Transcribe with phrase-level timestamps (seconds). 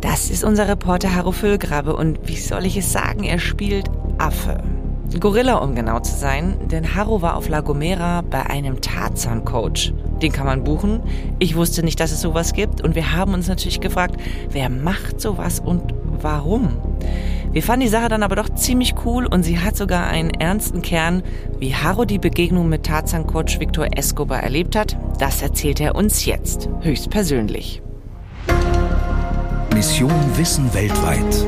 [0.00, 4.62] Das ist unser Reporter Harro Füllgrabe und wie soll ich es sagen, er spielt Affe.
[5.20, 9.92] Gorilla, um genau zu sein, denn Harro war auf La Gomera bei einem Tarzan-Coach.
[10.22, 11.00] Den kann man buchen.
[11.38, 14.16] Ich wusste nicht, dass es sowas gibt und wir haben uns natürlich gefragt,
[14.50, 16.78] wer macht sowas und warum?
[17.54, 20.82] Wir fanden die Sache dann aber doch ziemlich cool und sie hat sogar einen ernsten
[20.82, 21.22] Kern.
[21.60, 26.68] Wie Harro die Begegnung mit Tarzan-Coach Victor Escobar erlebt hat, das erzählt er uns jetzt,
[26.80, 27.80] höchstpersönlich.
[29.72, 31.46] Mission Wissen weltweit.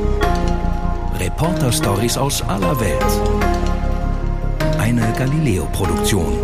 [1.19, 3.02] Reporter-Stories aus aller Welt.
[4.78, 6.38] Eine Galileo-Produktion.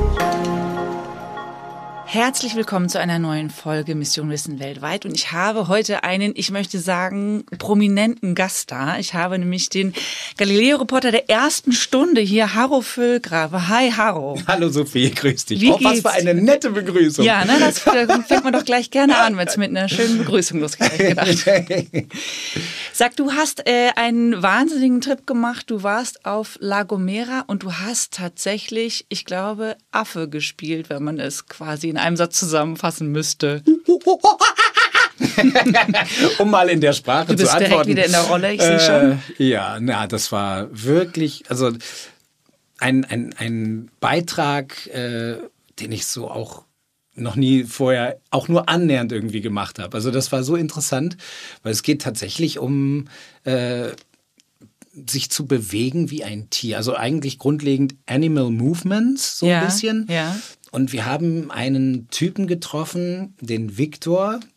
[2.12, 5.06] Herzlich willkommen zu einer neuen Folge Mission Wissen weltweit.
[5.06, 8.98] Und ich habe heute einen, ich möchte sagen, prominenten Gast da.
[8.98, 9.94] Ich habe nämlich den
[10.36, 13.66] Galileo-Reporter der ersten Stunde hier, Harro Füllgrabe.
[13.70, 14.38] Hi, Harro.
[14.46, 15.62] Hallo Sophie, grüß dich.
[15.62, 17.24] Wie oh, was für eine nette Begrüßung.
[17.24, 17.78] Ja, ne, das
[18.26, 20.98] fängt man doch gleich gerne an, wenn es mit einer schönen Begrüßung losgeht.
[20.98, 21.46] gedacht.
[22.92, 25.70] Sag, du hast äh, einen wahnsinnigen Trip gemacht.
[25.70, 31.18] Du warst auf La Gomera und du hast tatsächlich, ich glaube, Affe gespielt, wenn man
[31.18, 33.62] es quasi in einem Satz zusammenfassen müsste.
[36.38, 38.80] um mal in der Sprache Du bist zu direkt wieder in der Rolle, ich sehe
[38.80, 39.18] schon.
[39.38, 41.70] Äh, ja, na, das war wirklich, also
[42.78, 45.36] ein, ein, ein Beitrag, äh,
[45.78, 46.64] den ich so auch
[47.14, 49.94] noch nie vorher auch nur annähernd irgendwie gemacht habe.
[49.94, 51.16] Also das war so interessant,
[51.62, 53.08] weil es geht tatsächlich um
[53.44, 53.88] äh,
[55.08, 56.78] sich zu bewegen wie ein Tier.
[56.78, 60.06] Also eigentlich grundlegend Animal Movements, so Ja, ein bisschen.
[60.10, 60.36] ja.
[60.72, 64.40] Und wir haben einen Typen getroffen, den Victor.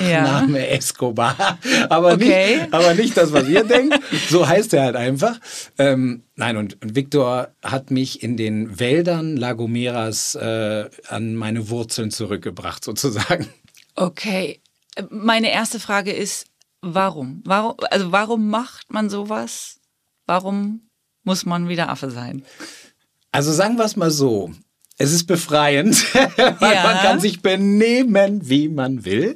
[0.00, 0.22] Ja.
[0.22, 1.58] Name Escobar.
[1.88, 2.58] Aber, Okay.
[2.60, 3.98] nicht, aber nicht das, was ihr denkt.
[4.28, 5.40] So heißt er halt einfach.
[5.76, 11.68] Ähm, nein, und, und Victor hat mich in den Wäldern La Gomeras äh, an meine
[11.68, 13.48] Wurzeln zurückgebracht, sozusagen.
[13.96, 14.60] Okay.
[15.10, 16.46] Meine erste Frage ist,
[16.80, 17.42] warum?
[17.44, 19.80] Warum, also warum macht man sowas?
[20.26, 20.82] Warum
[21.24, 22.44] muss man wieder Affe sein?
[23.32, 24.52] Also sagen wir es mal so.
[25.02, 26.82] Es ist befreiend, weil Ja.
[26.84, 29.34] man kann sich benehmen, wie man will.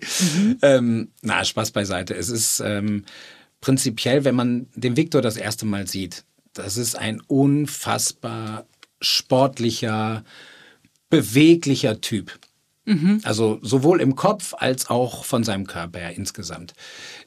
[0.62, 2.14] Ähm, na, Spaß beiseite.
[2.14, 3.04] Es ist ähm,
[3.60, 8.64] prinzipiell, wenn man den Viktor das erste Mal sieht, das ist ein unfassbar
[9.00, 10.24] sportlicher,
[11.10, 12.38] beweglicher Typ.
[13.24, 16.72] Also sowohl im Kopf als auch von seinem Körper her insgesamt.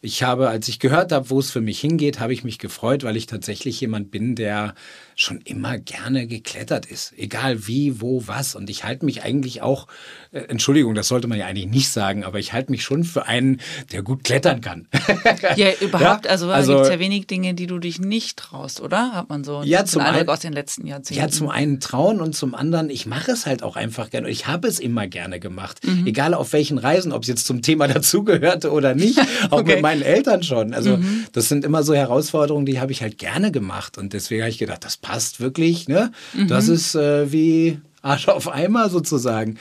[0.02, 3.04] Ich habe, als ich gehört habe, wo es für mich hingeht, habe ich mich gefreut,
[3.04, 4.74] weil ich tatsächlich jemand bin, der
[5.16, 7.14] schon immer gerne geklettert ist.
[7.18, 8.56] Egal wie, wo, was.
[8.56, 9.88] Und ich halte mich eigentlich auch,
[10.32, 13.26] äh, Entschuldigung, das sollte man ja eigentlich nicht sagen, aber ich halte mich schon für
[13.26, 13.60] einen,
[13.92, 14.88] der gut klettern kann.
[15.58, 18.80] Ja, überhaupt, Ja, also, also- gibt es ja wenig Dinge, die du dich nicht traust,
[18.82, 19.12] oder?
[19.14, 21.22] Hat man so Ja, zum einen- aus den letzten Jahrzehnten.
[21.22, 24.30] Ja, zum einen trauen und zum anderen, ich mache es halt auch einfach gerne.
[24.30, 25.86] Ich habe es immer gerne gemacht.
[25.86, 26.08] Mhm.
[26.08, 29.20] Egal auf welchen Reisen, ob es jetzt zum Thema dazugehörte oder nicht.
[29.50, 29.74] Auch Okay.
[29.74, 30.74] mit meinen Eltern schon.
[30.74, 31.26] Also Mhm.
[31.34, 33.98] das sind immer so Herausforderungen, die habe ich halt gerne gemacht.
[33.98, 35.88] Und deswegen habe ich gedacht, das passt wirklich.
[35.88, 36.12] Ne?
[36.48, 36.74] Das Mhm.
[36.74, 39.58] ist äh, wie Arsch auf Eimer sozusagen.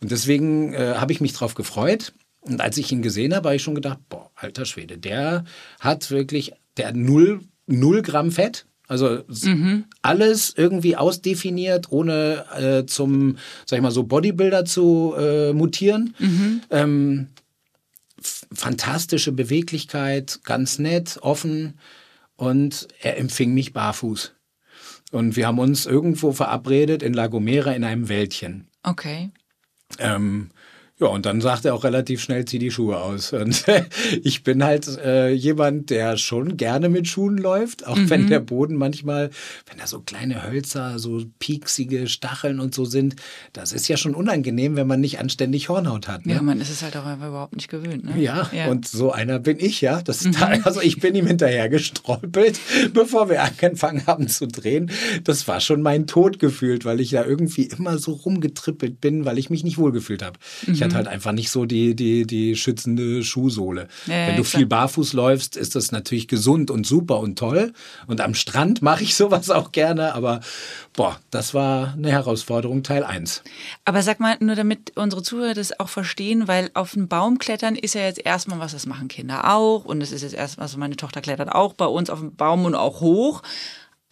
[0.00, 2.12] Und deswegen äh, habe ich mich drauf gefreut.
[2.42, 5.44] Und als ich ihn gesehen habe, habe ich schon gedacht, boah, alter Schwede, der
[5.80, 8.64] hat wirklich, der hat null, null Gramm Fett.
[8.88, 9.46] Also s-
[10.02, 13.36] alles irgendwie ausdefiniert, ohne äh, zum,
[13.66, 16.14] sag ich mal, so Bodybuilder zu äh, mutieren.
[16.70, 17.42] Ähm, f-
[18.52, 21.78] fantastische Beweglichkeit, ganz nett, offen
[22.36, 24.34] und er empfing mich barfuß.
[25.12, 28.68] Und wir haben uns irgendwo verabredet in La Gomera in einem Wäldchen.
[28.82, 29.30] Okay.
[29.98, 30.50] Ähm,
[31.00, 33.32] ja, und dann sagt er auch relativ schnell, zieh die Schuhe aus.
[33.40, 33.64] Und
[34.22, 38.76] ich bin halt äh, jemand, der schon gerne mit Schuhen läuft, auch wenn der Boden
[38.76, 39.30] manchmal,
[39.68, 43.16] wenn da so kleine Hölzer, so pieksige Stacheln und so sind,
[43.52, 46.26] das ist ja schon unangenehm, wenn man nicht anständig Hornhaut hat.
[46.26, 46.34] Ne?
[46.34, 48.04] Ja, man ist es halt auch einfach überhaupt nicht gewöhnt.
[48.04, 48.20] Ne?
[48.20, 50.02] Ja, und so einer bin ich, ja.
[50.02, 52.60] Das ist da, also ich bin ihm hinterher gestolpert,
[52.92, 54.90] bevor wir angefangen haben zu drehen.
[55.24, 59.38] Das war schon mein Tod gefühlt, weil ich da irgendwie immer so rumgetrippelt bin, weil
[59.38, 60.38] ich mich nicht wohlgefühlt habe.
[60.66, 63.88] Ich hatte halt einfach nicht so die, die, die schützende Schuhsohle.
[64.06, 67.72] Ja, Wenn du viel barfuß läufst, ist das natürlich gesund und super und toll.
[68.06, 70.40] Und am Strand mache ich sowas auch gerne, aber
[70.92, 73.42] boah, das war eine Herausforderung Teil 1.
[73.84, 77.76] Aber sag mal, nur damit unsere Zuhörer das auch verstehen, weil auf den Baum klettern
[77.76, 79.84] ist ja jetzt erstmal was, das machen Kinder auch.
[79.84, 82.64] Und es ist jetzt erstmal, also meine Tochter klettert auch bei uns auf dem Baum
[82.64, 83.42] und auch hoch.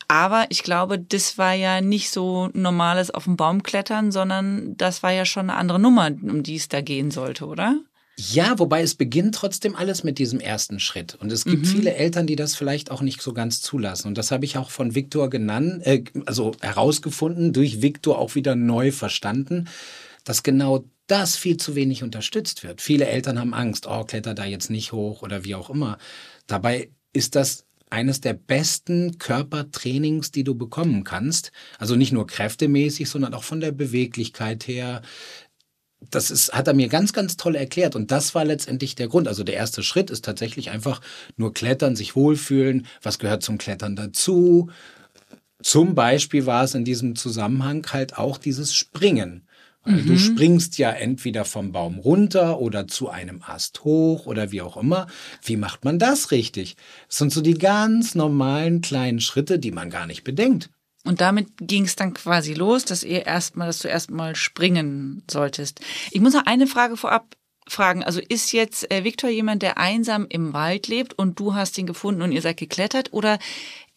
[0.08, 5.02] Aber ich glaube, das war ja nicht so normales auf dem Baum klettern, sondern das
[5.02, 7.78] war ja schon eine andere Nummer, um die es da gehen sollte, oder?
[8.20, 11.14] Ja, wobei es beginnt trotzdem alles mit diesem ersten Schritt.
[11.20, 14.08] Und es gibt viele Eltern, die das vielleicht auch nicht so ganz zulassen.
[14.08, 18.56] Und das habe ich auch von Viktor genannt, äh, also herausgefunden, durch Viktor auch wieder
[18.56, 19.68] neu verstanden,
[20.24, 22.80] dass genau das viel zu wenig unterstützt wird.
[22.80, 25.96] Viele Eltern haben Angst, oh, kletter da jetzt nicht hoch oder wie auch immer.
[26.48, 31.52] Dabei ist das eines der besten Körpertrainings, die du bekommen kannst.
[31.78, 35.02] Also nicht nur kräftemäßig, sondern auch von der Beweglichkeit her.
[36.10, 37.96] Das ist, hat er mir ganz, ganz toll erklärt.
[37.96, 39.26] Und das war letztendlich der Grund.
[39.26, 41.00] Also der erste Schritt ist tatsächlich einfach
[41.36, 42.86] nur klettern, sich wohlfühlen.
[43.02, 44.70] Was gehört zum Klettern dazu?
[45.60, 49.47] Zum Beispiel war es in diesem Zusammenhang halt auch dieses Springen.
[49.84, 50.06] Weil mhm.
[50.06, 54.76] du springst ja entweder vom Baum runter oder zu einem Ast hoch oder wie auch
[54.76, 55.06] immer.
[55.42, 56.76] Wie macht man das richtig?
[57.08, 60.70] Das sind so die ganz normalen kleinen Schritte, die man gar nicht bedenkt.
[61.04, 65.80] Und damit ging es dann quasi los, dass ihr erstmal, dass du erstmal springen solltest.
[66.10, 67.34] Ich muss noch eine Frage vorab
[67.70, 68.02] fragen.
[68.02, 71.86] Also ist jetzt äh, Viktor jemand, der einsam im Wald lebt und du hast ihn
[71.86, 73.12] gefunden und ihr seid geklettert?
[73.12, 73.38] Oder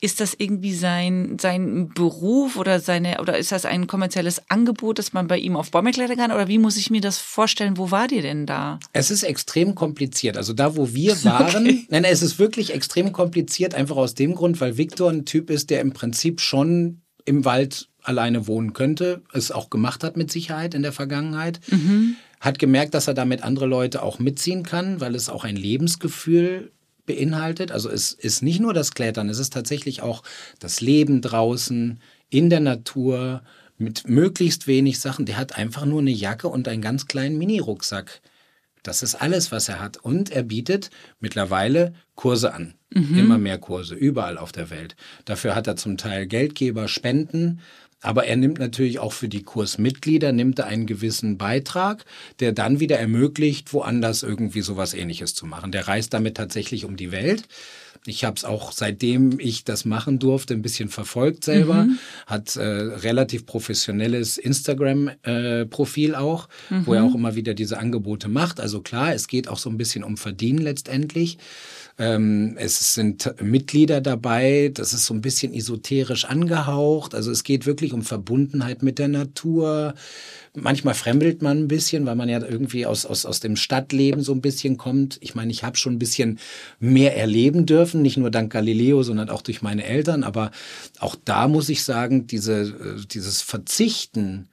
[0.03, 5.13] ist das irgendwie sein, sein Beruf oder seine, oder ist das ein kommerzielles Angebot, dass
[5.13, 6.31] man bei ihm auf Bäume klettern kann?
[6.31, 7.77] Oder wie muss ich mir das vorstellen?
[7.77, 8.79] Wo war ihr denn da?
[8.93, 10.37] Es ist extrem kompliziert.
[10.37, 11.85] Also da, wo wir waren, okay.
[11.89, 15.69] nein, es ist wirklich extrem kompliziert, einfach aus dem Grund, weil Viktor ein Typ ist,
[15.69, 20.73] der im Prinzip schon im Wald alleine wohnen könnte, es auch gemacht hat mit Sicherheit
[20.73, 21.59] in der Vergangenheit.
[21.67, 22.15] Mhm.
[22.41, 26.71] Hat gemerkt, dass er damit andere Leute auch mitziehen kann, weil es auch ein Lebensgefühl
[27.05, 27.71] beinhaltet.
[27.71, 30.23] Also es ist nicht nur das Klettern, es ist tatsächlich auch
[30.59, 33.43] das Leben draußen, in der Natur,
[33.77, 35.25] mit möglichst wenig Sachen.
[35.25, 38.21] Der hat einfach nur eine Jacke und einen ganz kleinen Mini-Rucksack.
[38.83, 39.97] Das ist alles, was er hat.
[39.97, 40.89] Und er bietet
[41.19, 42.73] mittlerweile Kurse an.
[42.89, 43.17] Mhm.
[43.17, 44.95] Immer mehr Kurse, überall auf der Welt.
[45.25, 47.61] Dafür hat er zum Teil Geldgeber, Spenden.
[48.01, 52.05] Aber er nimmt natürlich auch für die Kursmitglieder, nimmt er einen gewissen Beitrag,
[52.39, 55.71] der dann wieder ermöglicht, woanders irgendwie sowas ähnliches zu machen.
[55.71, 57.47] Der reist damit tatsächlich um die Welt.
[58.07, 61.83] Ich habe es auch seitdem ich das machen durfte ein bisschen verfolgt selber.
[61.83, 61.99] Mhm.
[62.25, 66.87] Hat äh, relativ professionelles Instagram-Profil äh, auch, mhm.
[66.87, 68.59] wo er auch immer wieder diese Angebote macht.
[68.59, 71.37] Also klar, es geht auch so ein bisschen um Verdienen letztendlich.
[71.97, 77.13] Ähm, es sind Mitglieder dabei, das ist so ein bisschen esoterisch angehaucht.
[77.13, 79.93] Also es geht wirklich um Verbundenheit mit der Natur.
[80.53, 84.33] Manchmal fremdelt man ein bisschen, weil man ja irgendwie aus, aus, aus dem Stadtleben so
[84.33, 85.17] ein bisschen kommt.
[85.21, 86.39] Ich meine, ich habe schon ein bisschen
[86.79, 90.23] mehr erleben dürfen, nicht nur dank Galileo, sondern auch durch meine Eltern.
[90.23, 90.51] Aber
[90.99, 94.49] auch da muss ich sagen, diese, äh, dieses Verzichten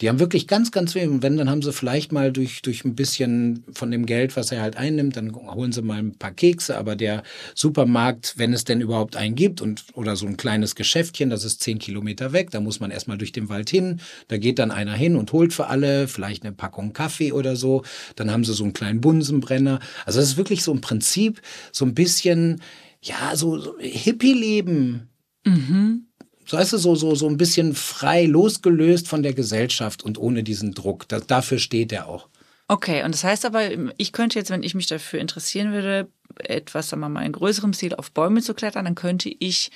[0.00, 1.08] die haben wirklich ganz, ganz wenig.
[1.08, 4.52] Und wenn, dann haben sie vielleicht mal durch, durch ein bisschen von dem Geld, was
[4.52, 6.76] er halt einnimmt, dann holen sie mal ein paar Kekse.
[6.76, 7.22] Aber der
[7.54, 11.62] Supermarkt, wenn es denn überhaupt einen gibt und, oder so ein kleines Geschäftchen, das ist
[11.62, 14.00] zehn Kilometer weg, da muss man erstmal durch den Wald hin.
[14.28, 17.82] Da geht dann einer hin und holt für alle vielleicht eine Packung Kaffee oder so.
[18.16, 19.80] Dann haben sie so einen kleinen Bunsenbrenner.
[20.04, 21.40] Also das ist wirklich so im Prinzip
[21.72, 22.60] so ein bisschen,
[23.00, 25.08] ja, so, so Hippie-Leben.
[25.46, 26.05] Mhm
[26.46, 30.42] so weißt du, so, so, so ein bisschen frei losgelöst von der Gesellschaft und ohne
[30.42, 31.08] diesen Druck.
[31.08, 32.28] Das, dafür steht er auch.
[32.68, 36.08] Okay, und das heißt aber, ich könnte jetzt, wenn ich mich dafür interessieren würde,
[36.38, 39.70] etwas, sagen wir mal, in größerem Stil auf Bäume zu klettern, dann könnte ich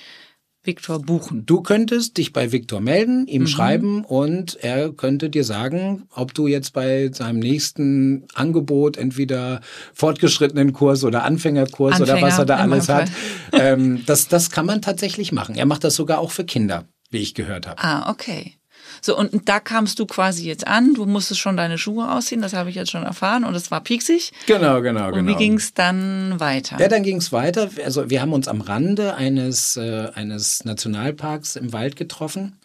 [0.63, 1.45] Viktor buchen.
[1.45, 3.47] Du könntest dich bei Viktor melden, ihm mhm.
[3.47, 9.61] schreiben und er könnte dir sagen, ob du jetzt bei seinem nächsten Angebot entweder
[9.93, 13.09] fortgeschrittenen Kurs oder Anfängerkurs Anfänger, oder was er da alles hat.
[13.53, 15.55] ähm, das, das kann man tatsächlich machen.
[15.55, 17.81] Er macht das sogar auch für Kinder, wie ich gehört habe.
[17.81, 18.55] Ah, okay.
[19.01, 22.53] So, und da kamst du quasi jetzt an, du musstest schon deine Schuhe ausziehen, das
[22.53, 24.31] habe ich jetzt schon erfahren und es war pieksig.
[24.45, 25.19] Genau, genau, und genau.
[25.19, 26.79] Und wie ging es dann weiter?
[26.79, 27.69] Ja, dann ging es weiter.
[27.83, 32.59] Also wir haben uns am Rande eines, äh, eines Nationalparks im Wald getroffen.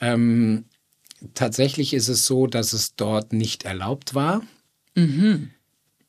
[0.00, 0.64] Ähm,
[1.34, 4.42] tatsächlich ist es so, dass es dort nicht erlaubt war.
[4.94, 5.50] Mhm.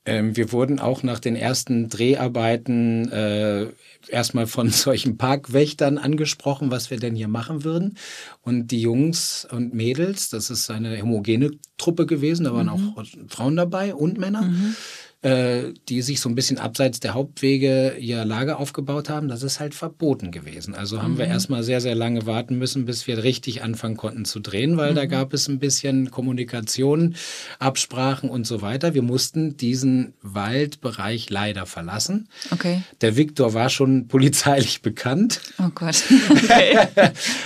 [0.06, 3.68] Ähm, wir wurden auch nach den ersten Dreharbeiten äh,
[4.08, 7.98] erstmal von solchen Parkwächtern angesprochen, was wir denn hier machen würden.
[8.42, 12.94] Und die Jungs und Mädels, das ist eine homogene Truppe gewesen, da waren mhm.
[12.96, 14.44] auch Frauen dabei und Männer.
[14.44, 14.76] Mhm
[15.24, 19.60] äh, die sich so ein bisschen abseits der Hauptwege ihr Lager aufgebaut haben, das ist
[19.60, 20.74] halt verboten gewesen.
[20.74, 21.18] Also haben mhm.
[21.20, 24.92] wir erstmal sehr, sehr lange warten müssen, bis wir richtig anfangen konnten zu drehen, weil
[24.92, 24.96] mhm.
[24.96, 27.16] da gab es ein bisschen Kommunikation,
[27.60, 28.96] Absprachen und so weiter.
[28.96, 32.28] Wir mussten diesen Waldbereich leider verlassen.
[32.50, 32.82] Okay.
[33.02, 35.42] Der Viktor war schon polizeilich bekannt.
[35.60, 36.04] Oh Gott.
[36.32, 36.78] Okay.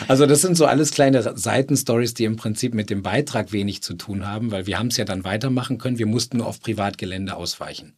[0.08, 3.96] also das sind so alles kleine Seitenstories, die im Prinzip mit dem Beitrag wenig zu
[3.96, 5.98] tun haben, weil wir haben es ja dann weitermachen können.
[5.98, 7.98] Wir mussten nur auf Privatgelände ausweichen ausweichen.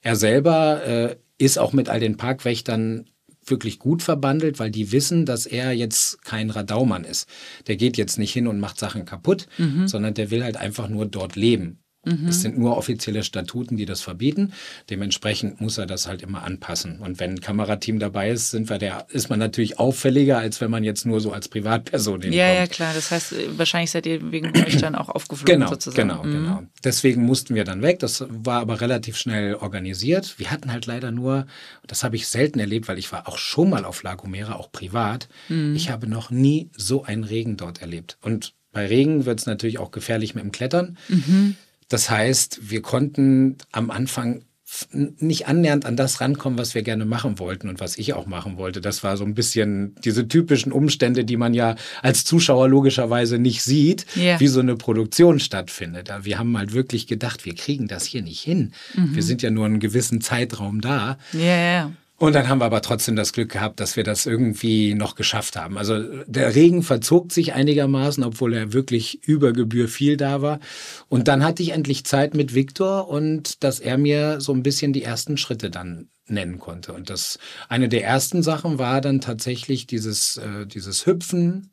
[0.00, 3.06] Er selber äh, ist auch mit all den Parkwächtern
[3.44, 7.28] wirklich gut verbandelt, weil die wissen, dass er jetzt kein Radaumann ist.
[7.66, 9.88] Der geht jetzt nicht hin und macht Sachen kaputt, mhm.
[9.88, 11.81] sondern der will halt einfach nur dort leben.
[12.04, 12.28] Mhm.
[12.28, 14.52] Es sind nur offizielle Statuten, die das verbieten.
[14.90, 16.98] Dementsprechend muss er das halt immer anpassen.
[16.98, 20.70] Und wenn ein Kamerateam dabei ist, sind wir der, ist man natürlich auffälliger, als wenn
[20.70, 22.34] man jetzt nur so als Privatperson hinkommt.
[22.34, 22.92] Ja, ja, klar.
[22.94, 26.08] Das heißt, wahrscheinlich seid ihr wegen euch dann auch aufgeflogen genau, sozusagen.
[26.08, 26.32] Genau, mhm.
[26.32, 26.62] genau.
[26.82, 28.00] Deswegen mussten wir dann weg.
[28.00, 30.38] Das war aber relativ schnell organisiert.
[30.38, 31.46] Wir hatten halt leider nur,
[31.86, 34.72] das habe ich selten erlebt, weil ich war auch schon mal auf La Gomera, auch
[34.72, 35.28] privat.
[35.48, 35.76] Mhm.
[35.76, 38.18] Ich habe noch nie so einen Regen dort erlebt.
[38.22, 40.96] Und bei Regen wird es natürlich auch gefährlich mit dem Klettern.
[41.08, 41.56] Mhm.
[41.92, 44.44] Das heißt, wir konnten am Anfang
[44.90, 48.56] nicht annähernd an das rankommen, was wir gerne machen wollten und was ich auch machen
[48.56, 48.80] wollte.
[48.80, 53.62] Das war so ein bisschen diese typischen Umstände, die man ja als Zuschauer logischerweise nicht
[53.62, 54.40] sieht, yeah.
[54.40, 56.10] wie so eine Produktion stattfindet.
[56.22, 58.72] Wir haben halt wirklich gedacht, wir kriegen das hier nicht hin.
[58.94, 59.14] Mhm.
[59.14, 61.18] Wir sind ja nur einen gewissen Zeitraum da.
[61.34, 61.92] Yeah.
[62.22, 65.56] Und dann haben wir aber trotzdem das Glück gehabt, dass wir das irgendwie noch geschafft
[65.56, 65.76] haben.
[65.76, 70.60] Also der Regen verzog sich einigermaßen, obwohl er wirklich über Gebühr viel da war.
[71.08, 74.92] Und dann hatte ich endlich Zeit mit Viktor und dass er mir so ein bisschen
[74.92, 76.92] die ersten Schritte dann nennen konnte.
[76.92, 81.72] Und das eine der ersten Sachen war dann tatsächlich dieses, äh, dieses Hüpfen,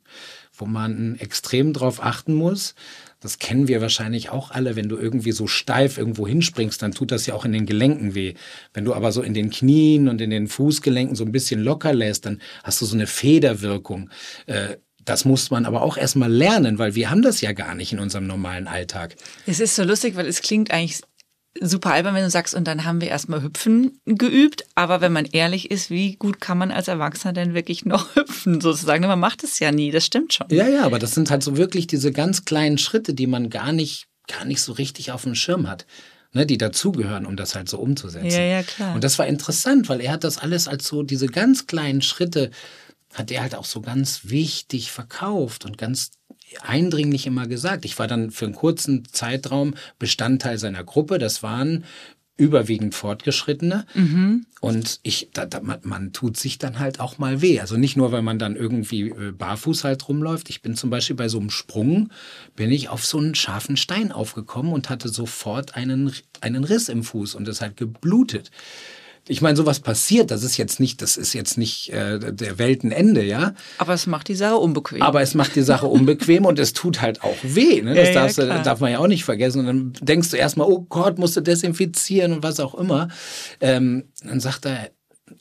[0.52, 2.74] wo man extrem drauf achten muss,
[3.20, 7.12] das kennen wir wahrscheinlich auch alle, wenn du irgendwie so steif irgendwo hinspringst, dann tut
[7.12, 8.34] das ja auch in den Gelenken weh.
[8.72, 11.92] Wenn du aber so in den Knien und in den Fußgelenken so ein bisschen locker
[11.92, 14.10] lässt, dann hast du so eine Federwirkung.
[14.46, 17.92] Äh, das muss man aber auch erstmal lernen, weil wir haben das ja gar nicht
[17.92, 19.16] in unserem normalen Alltag.
[19.46, 21.00] Es ist so lustig, weil es klingt eigentlich
[21.60, 24.64] super albern, wenn du sagst, und dann haben wir erstmal Hüpfen geübt.
[24.74, 28.60] Aber wenn man ehrlich ist, wie gut kann man als Erwachsener denn wirklich noch hüpfen,
[28.60, 29.06] sozusagen?
[29.06, 30.46] Man macht es ja nie, das stimmt schon.
[30.50, 33.72] Ja, ja, aber das sind halt so wirklich diese ganz kleinen Schritte, die man gar
[33.72, 35.86] nicht, gar nicht so richtig auf dem Schirm hat.
[36.32, 38.30] Ne, die dazugehören, um das halt so umzusetzen.
[38.30, 38.94] Ja, ja, klar.
[38.94, 42.52] Und das war interessant, weil er hat das alles als so diese ganz kleinen Schritte
[43.14, 46.12] hat er halt auch so ganz wichtig verkauft und ganz
[46.62, 47.84] eindringlich immer gesagt.
[47.84, 51.18] Ich war dann für einen kurzen Zeitraum Bestandteil seiner Gruppe.
[51.18, 51.84] Das waren
[52.36, 53.84] überwiegend Fortgeschrittene.
[53.94, 54.46] Mhm.
[54.60, 57.60] Und ich, da, da, man, tut sich dann halt auch mal weh.
[57.60, 60.48] Also nicht nur, weil man dann irgendwie äh, barfuß halt rumläuft.
[60.48, 62.10] Ich bin zum Beispiel bei so einem Sprung,
[62.56, 67.04] bin ich auf so einen scharfen Stein aufgekommen und hatte sofort einen, einen Riss im
[67.04, 68.50] Fuß und es hat geblutet
[69.30, 73.22] ich meine, sowas passiert, das ist jetzt nicht, das ist jetzt nicht äh, der Weltenende,
[73.22, 73.54] ja.
[73.78, 75.02] Aber es macht die Sache unbequem.
[75.02, 77.80] Aber es macht die Sache unbequem und es tut halt auch weh.
[77.80, 77.94] Ne?
[77.94, 79.60] Das ja, darfst, ja, darf man ja auch nicht vergessen.
[79.60, 83.06] Und dann denkst du erstmal, oh Gott, musst du desinfizieren und was auch immer.
[83.60, 84.90] Ähm, dann sagt er,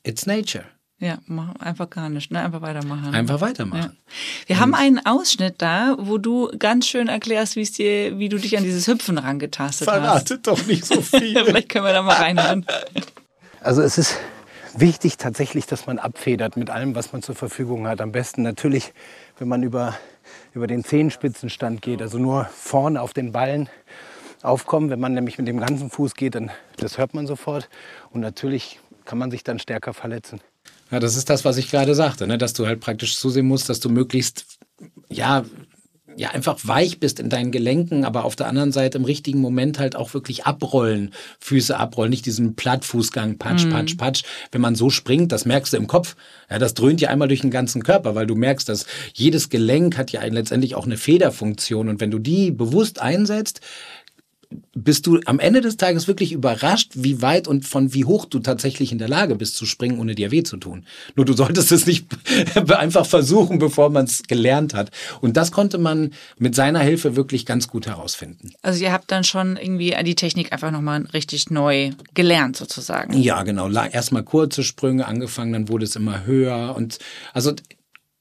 [0.03, 0.65] it's nature.
[0.99, 2.41] Ja, mach einfach gar nicht, ne?
[2.43, 3.15] Einfach weitermachen.
[3.15, 3.97] Einfach weitermachen.
[3.97, 4.47] Ja.
[4.47, 8.29] Wir und haben einen Ausschnitt da, wo du ganz schön erklärst, wie es dir, wie
[8.29, 9.95] du dich an dieses Hüpfen rangetastet hast.
[9.97, 11.43] Verratet doch nicht so viel.
[11.45, 12.65] Vielleicht können wir da mal reinhören.
[13.61, 14.17] Also es ist
[14.73, 17.99] wichtig tatsächlich, dass man abfedert mit allem, was man zur Verfügung hat.
[18.01, 18.93] Am besten natürlich,
[19.37, 19.97] wenn man über,
[20.53, 23.69] über den Zehenspitzenstand geht, also nur vorne auf den Ballen
[24.41, 24.89] aufkommen.
[24.89, 27.69] Wenn man nämlich mit dem ganzen Fuß geht, dann das hört man sofort.
[28.11, 30.39] Und natürlich kann man sich dann stärker verletzen.
[30.91, 32.37] Ja, das ist das, was ich gerade sagte, ne?
[32.37, 34.59] dass du halt praktisch zusehen musst, dass du möglichst
[35.09, 35.43] ja,
[36.19, 39.79] ja einfach weich bist in deinen Gelenken, aber auf der anderen Seite im richtigen Moment
[39.79, 43.69] halt auch wirklich abrollen, Füße abrollen, nicht diesen Plattfußgang, patsch, mhm.
[43.69, 44.23] patsch, patsch.
[44.51, 46.17] Wenn man so springt, das merkst du im Kopf.
[46.49, 49.97] Ja, das dröhnt ja einmal durch den ganzen Körper, weil du merkst, dass jedes Gelenk
[49.97, 53.61] hat ja letztendlich auch eine Federfunktion und wenn du die bewusst einsetzt,
[54.73, 58.39] bist du am Ende des Tages wirklich überrascht, wie weit und von wie hoch du
[58.39, 60.85] tatsächlich in der Lage bist zu springen, ohne dir weh zu tun.
[61.15, 62.07] Nur du solltest es nicht
[62.69, 64.89] einfach versuchen, bevor man es gelernt hat.
[65.21, 68.51] Und das konnte man mit seiner Hilfe wirklich ganz gut herausfinden.
[68.61, 73.13] Also ihr habt dann schon irgendwie die Technik einfach nochmal richtig neu gelernt sozusagen.
[73.13, 73.69] Ja, genau.
[73.69, 76.97] Erstmal kurze Sprünge angefangen, dann wurde es immer höher und
[77.33, 77.53] also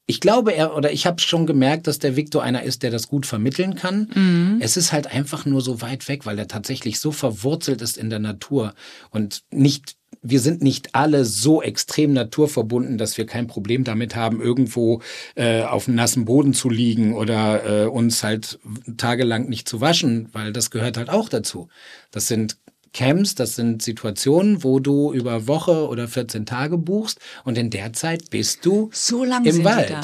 [0.09, 3.09] ich glaube, er oder ich habe schon gemerkt, dass der Victor einer ist, der das
[3.09, 4.09] gut vermitteln kann.
[4.15, 4.57] Mhm.
[4.59, 8.09] Es ist halt einfach nur so weit weg, weil er tatsächlich so verwurzelt ist in
[8.09, 8.73] der Natur
[9.11, 14.41] und nicht wir sind nicht alle so extrem naturverbunden, dass wir kein Problem damit haben,
[14.41, 15.01] irgendwo
[15.35, 18.59] äh, auf dem nassen Boden zu liegen oder äh, uns halt
[18.97, 21.69] tagelang nicht zu waschen, weil das gehört halt auch dazu.
[22.11, 22.57] Das sind
[22.93, 27.93] Camps, das sind Situationen, wo du über Woche oder 14 Tage buchst und in der
[27.93, 29.95] Zeit bist du so lange im Wald.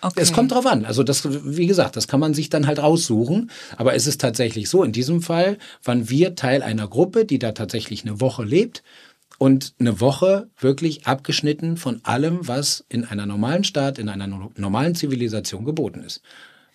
[0.00, 0.20] Okay.
[0.20, 0.84] Es kommt drauf an.
[0.84, 3.50] Also das, wie gesagt, das kann man sich dann halt raussuchen.
[3.76, 4.82] Aber es ist tatsächlich so.
[4.82, 8.82] In diesem Fall waren wir Teil einer Gruppe, die da tatsächlich eine Woche lebt
[9.38, 14.94] und eine Woche wirklich abgeschnitten von allem, was in einer normalen Stadt, in einer normalen
[14.94, 16.20] Zivilisation geboten ist.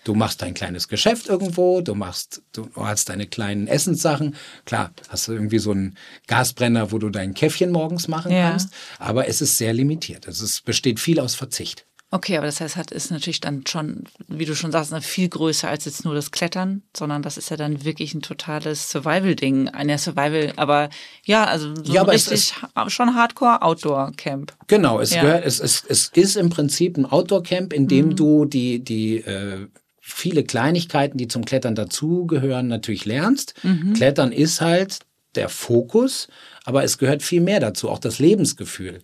[0.08, 4.38] Du machst dein kleines Geschäft irgendwo, du machst, du hast deine kleinen Essenssachen.
[4.64, 5.98] Klar, hast du irgendwie so einen
[6.28, 8.52] Gasbrenner, wo du dein Käffchen morgens machen ja.
[8.52, 10.26] kannst, aber es ist sehr limitiert.
[10.26, 11.86] Es ist, besteht viel aus Verzicht.
[12.10, 15.68] Okay, aber das heißt, hat ist natürlich dann schon, wie du schon sagst, viel größer
[15.68, 19.68] als jetzt nur das Klettern, sondern das ist ja dann wirklich ein totales Survival-Ding.
[19.68, 20.90] Ein Survival, aber
[21.26, 22.54] ja, also so Ja, aber es richtig
[22.88, 24.54] schon Hardcore-Outdoor-Camp.
[24.68, 25.24] Genau, es, Ja.
[25.24, 29.68] gehört, es, es, es ist im Prinzip ein Outdoor-Camp, in dem du die, die äh,
[30.10, 33.54] viele Kleinigkeiten, die zum Klettern dazugehören, natürlich lernst.
[33.94, 35.00] Klettern ist halt
[35.36, 36.28] der Fokus,
[36.64, 39.00] aber es gehört viel mehr dazu, auch das Lebensgefühl.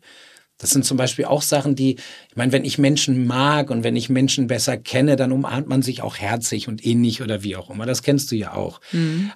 [0.57, 1.95] Das sind zum Beispiel auch Sachen, die,
[2.29, 5.81] ich meine, wenn ich Menschen mag und wenn ich Menschen besser kenne, dann umarmt man
[5.81, 7.85] sich auch herzig und innig oder wie auch immer.
[7.85, 8.79] Das kennst du ja auch.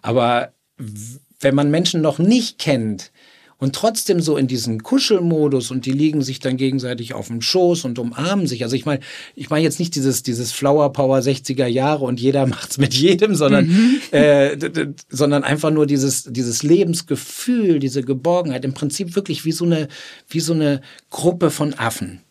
[0.01, 3.11] Aber w- wenn man Menschen noch nicht kennt
[3.59, 7.85] und trotzdem so in diesen Kuschelmodus und die liegen sich dann gegenseitig auf dem Schoß
[7.85, 8.63] und umarmen sich.
[8.63, 8.99] Also ich meine,
[9.35, 13.33] ich meine jetzt nicht dieses, dieses Flower Power 60er Jahre und jeder macht's mit jedem,
[13.33, 13.69] sondern,
[14.11, 18.63] äh, d- d- sondern einfach nur dieses, dieses Lebensgefühl, diese Geborgenheit.
[18.65, 19.87] Im Prinzip wirklich wie so eine,
[20.29, 22.21] wie so eine Gruppe von Affen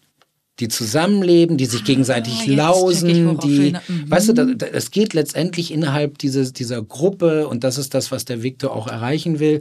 [0.59, 4.11] die zusammenleben, die sich gegenseitig jetzt check ich, lausen, die, Mhm.
[4.11, 8.25] weißt du, da, es geht letztendlich innerhalb dieses, dieser Gruppe und das ist das, was
[8.25, 9.61] der Victor auch erreichen will,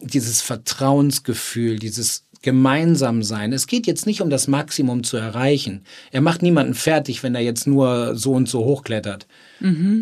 [0.00, 3.54] dieses Vertrauensgefühl, dieses Gemeinsamsein.
[3.54, 5.82] Es geht jetzt nicht um das Maximum zu erreichen.
[6.10, 9.26] Er macht niemanden fertig, wenn er jetzt nur so und so hochklettert.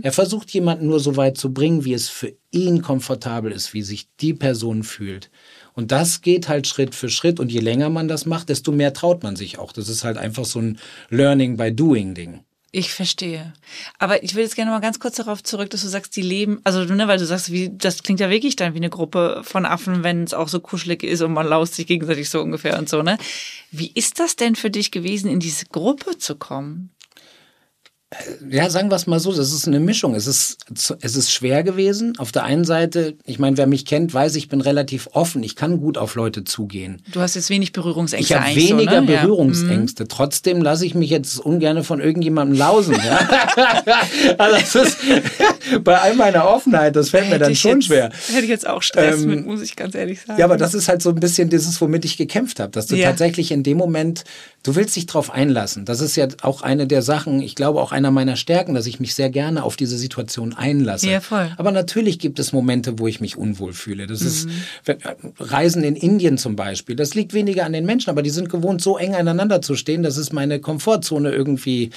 [0.03, 3.83] Er versucht jemanden nur so weit zu bringen, wie es für ihn komfortabel ist, wie
[3.83, 5.31] sich die Person fühlt.
[5.75, 7.39] Und das geht halt Schritt für Schritt.
[7.39, 9.73] Und je länger man das macht, desto mehr traut man sich auch.
[9.73, 10.79] Das ist halt einfach so ein
[11.11, 12.41] Learning by Doing Ding.
[12.75, 13.53] Ich verstehe.
[13.99, 16.63] Aber ich will jetzt gerne mal ganz kurz darauf zurück, dass du sagst, die leben,
[16.65, 19.67] also ne, weil du sagst, wie, das klingt ja wirklich dann wie eine Gruppe von
[19.67, 22.89] Affen, wenn es auch so kuschelig ist und man laust sich gegenseitig so ungefähr und
[22.89, 23.19] so, ne?
[23.73, 26.89] Wie ist das denn für dich gewesen, in diese Gruppe zu kommen?
[28.51, 30.15] Ja, sagen wir es mal so, das ist eine Mischung.
[30.15, 30.59] Es ist,
[31.01, 32.15] es ist schwer gewesen.
[32.19, 35.43] Auf der einen Seite, ich meine, wer mich kennt, weiß, ich bin relativ offen.
[35.43, 37.03] Ich kann gut auf Leute zugehen.
[37.13, 39.13] Du hast jetzt wenig Berührungsängste Ich habe weniger so, ne?
[39.13, 39.21] Ja.
[39.23, 40.09] Berührungsängste.
[40.09, 42.95] Trotzdem lasse ich mich jetzt ungern von irgendjemandem lausen.
[42.95, 43.19] Ja?
[44.39, 44.99] also das ist
[45.85, 48.11] bei all meiner Offenheit, das fällt mir Hätte dann ich schon jetzt, schwer.
[48.33, 50.39] Hätte ich jetzt auch Stress Ähm, mit, muss ich ganz ehrlich sagen.
[50.39, 52.97] Ja, aber das ist halt so ein bisschen dieses, womit ich gekämpft habe, dass du
[52.97, 53.09] Ja.
[53.09, 54.25] tatsächlich in dem Moment,
[54.63, 55.85] du willst dich drauf einlassen.
[55.85, 59.01] Das ist ja auch eine der Sachen, ich glaube auch einer meiner Stärken, dass ich
[59.01, 61.09] mich sehr gerne auf diese Situation einlasse.
[61.09, 61.51] Ja, voll.
[61.57, 64.07] Aber natürlich gibt es Momente, wo ich mich unwohl fühle.
[64.07, 64.51] Das ist Mhm.
[64.85, 66.97] wenn- äh, Reisen in Indien zum Beispiel.
[66.97, 70.03] Das liegt weniger an den Menschen, aber die sind gewohnt, so eng aneinander zu stehen.
[70.03, 71.91] Das ist meine Komfortzone irgendwie.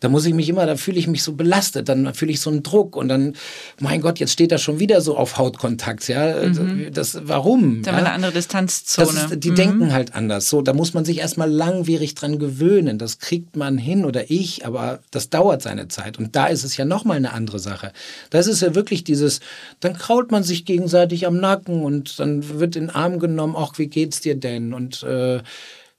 [0.00, 2.50] Da muss ich mich immer, da fühle ich mich so belastet, dann fühle ich so
[2.50, 3.34] einen Druck und dann,
[3.80, 6.08] mein Gott, jetzt steht er schon wieder so auf Hautkontakt.
[6.08, 6.48] Ja,
[6.90, 7.78] das, warum?
[7.78, 7.82] Mhm.
[7.82, 8.06] Da haben wir ja?
[8.06, 9.06] eine andere Distanzzone.
[9.06, 9.54] Das ist, die Mhm.
[9.54, 10.48] denken halt anders.
[10.48, 12.98] So, da muss man sich erstmal langwierig dran gewöhnen.
[12.98, 16.18] Das kriegt man hin oder ich, aber das dauert seine Zeit.
[16.18, 17.92] Und da ist es ja nochmal eine andere Sache.
[18.30, 19.40] Das ist ja wirklich dieses,
[19.80, 23.78] dann kraut man sich gegenseitig am Nacken und dann wird in den Arm genommen, ach,
[23.78, 24.72] wie geht's dir denn?
[24.72, 25.42] Und äh,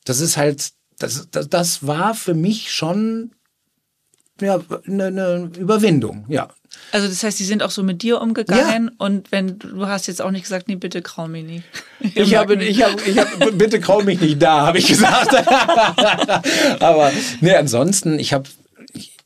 [0.06, 3.32] das ist halt, das, das, das war für mich schon
[4.42, 6.50] ja, eine, eine Überwindung, ja.
[6.92, 10.22] Also das heißt, die sind auch so mit dir umgegangen und wenn du hast jetzt
[10.22, 11.64] auch nicht gesagt, nee, bitte krau mich nicht.
[12.16, 15.34] Ich habe, ich habe, ich habe, bitte krau mich nicht da, habe ich gesagt.
[16.82, 17.12] Aber
[17.42, 18.50] nee, ansonsten, ich habe,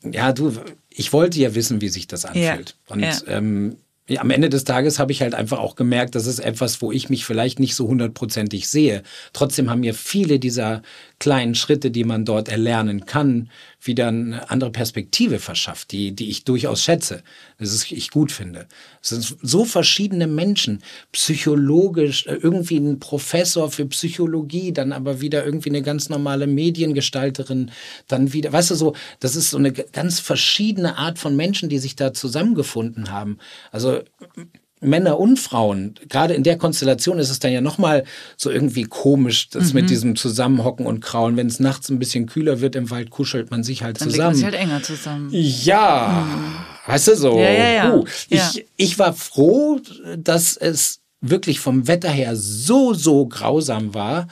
[0.04, 0.52] ja, du,
[0.90, 2.76] ich wollte ja wissen, wie sich das anfühlt.
[2.88, 3.16] Ja, Und ja.
[3.26, 3.76] Ähm,
[4.08, 6.90] ja, am Ende des Tages habe ich halt einfach auch gemerkt, das ist etwas, wo
[6.90, 9.02] ich mich vielleicht nicht so hundertprozentig sehe.
[9.34, 10.82] Trotzdem haben mir viele dieser
[11.18, 13.50] kleinen Schritte, die man dort erlernen kann,
[13.80, 17.22] wieder eine andere Perspektive verschafft, die, die ich durchaus schätze,
[17.58, 18.66] das ich gut finde.
[19.02, 25.44] Es sind so verschiedene Menschen, psychologisch, äh, irgendwie ein Professor für Psychologie, dann aber wieder
[25.44, 27.70] irgendwie eine ganz normale Mediengestalterin,
[28.06, 31.78] dann wieder, weißt du so, das ist so eine ganz verschiedene Art von Menschen, die
[31.78, 33.38] sich da zusammengefunden haben.
[33.72, 34.02] Also
[34.80, 38.04] Männer und Frauen, gerade in der Konstellation ist es dann ja nochmal
[38.36, 39.80] so irgendwie komisch, das Mhm.
[39.80, 41.36] mit diesem Zusammenhocken und Kraulen.
[41.36, 44.18] Wenn es nachts ein bisschen kühler wird im Wald, kuschelt man sich halt Dann legt
[44.18, 44.34] man zusammen.
[44.36, 45.28] sich halt enger zusammen.
[45.32, 46.26] Ja,
[46.86, 47.38] weißt du so.
[47.38, 47.96] Ja, ja, ja.
[47.96, 48.02] Ja.
[48.54, 49.80] Ich, ich war froh,
[50.16, 54.28] dass es wirklich vom Wetter her so, so grausam war,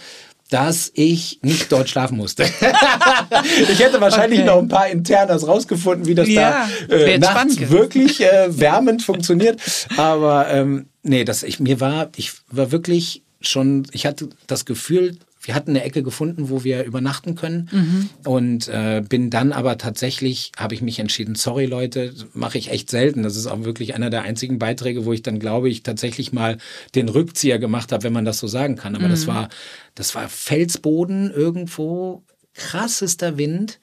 [0.50, 2.44] dass ich nicht dort schlafen musste.
[3.68, 4.46] ich hätte wahrscheinlich Okay.
[4.48, 9.60] noch ein paar Internas rausgefunden, wie das Ja, da äh, nachts wirklich äh, wärmend funktioniert.
[9.96, 15.18] Aber ähm, nee, das ich mir war, ich war wirklich schon, ich hatte das Gefühl,
[15.46, 17.68] wir hatten eine Ecke gefunden, wo wir übernachten können.
[17.72, 18.10] Mhm.
[18.24, 22.90] Und äh, bin dann aber tatsächlich, habe ich mich entschieden, sorry Leute, mache ich echt
[22.90, 23.22] selten.
[23.22, 26.58] Das ist auch wirklich einer der einzigen Beiträge, wo ich dann glaube ich tatsächlich mal
[26.94, 28.94] den Rückzieher gemacht habe, wenn man das so sagen kann.
[28.96, 29.10] Aber Mhm.
[29.10, 29.48] das war,
[29.94, 33.78] das war Felsboden irgendwo, krassester Wind,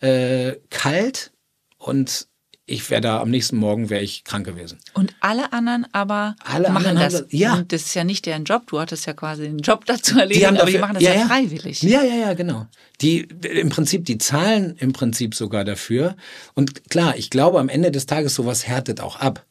[0.00, 1.32] äh, kalt
[1.78, 2.26] und
[2.66, 4.78] ich wäre da am nächsten Morgen wäre ich krank gewesen.
[4.94, 7.22] Und alle anderen aber Alle machen anderen haben das.
[7.24, 7.54] das- ja.
[7.54, 8.66] Und das ist ja nicht deren Job.
[8.68, 11.82] Du hattest ja quasi den Job dazu erledigt, aber die dafür- machen das ja, freiwillig.
[11.82, 12.66] Ja, ja, ja, genau.
[13.00, 16.16] Die im Prinzip, die zahlen im Prinzip sogar dafür.
[16.54, 19.44] Und klar, ich glaube, am Ende des Tages sowas härtet auch ab.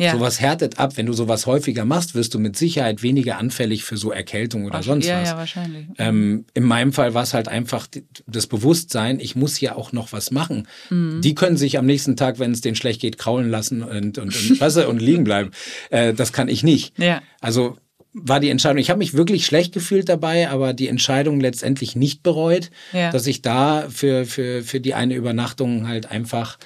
[0.00, 0.12] Ja.
[0.12, 0.96] Sowas härtet ab.
[0.96, 4.82] Wenn du sowas häufiger machst, wirst du mit Sicherheit weniger anfällig für so Erkältung oder
[4.82, 5.28] sonst ja, was.
[5.28, 5.86] ja, wahrscheinlich.
[5.98, 7.86] Ähm, in meinem Fall war es halt einfach
[8.26, 10.66] das Bewusstsein, ich muss ja auch noch was machen.
[10.88, 11.20] Mhm.
[11.20, 14.34] Die können sich am nächsten Tag, wenn es denen schlecht geht, kraulen lassen und, und,
[14.34, 15.50] und, weißt du, und liegen bleiben.
[15.90, 16.98] Äh, das kann ich nicht.
[16.98, 17.20] Ja.
[17.40, 17.76] Also
[18.12, 22.22] war die Entscheidung, ich habe mich wirklich schlecht gefühlt dabei, aber die Entscheidung letztendlich nicht
[22.22, 23.10] bereut, Ja.
[23.10, 26.58] dass ich da für, für, für die eine Übernachtung halt einfach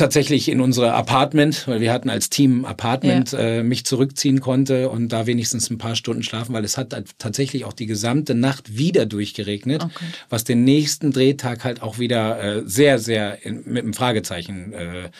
[0.00, 4.88] tatsächlich in unsere Apartment, weil wir hatten als Team ein Apartment, äh, mich zurückziehen konnte
[4.88, 8.34] und da wenigstens ein paar Stunden schlafen, weil es hat halt tatsächlich auch die gesamte
[8.34, 10.02] Nacht wieder durchgeregnet, Oh Gott.
[10.28, 15.10] was den nächsten Drehtag halt auch wieder äh, sehr, sehr in, mit einem Fragezeichen äh,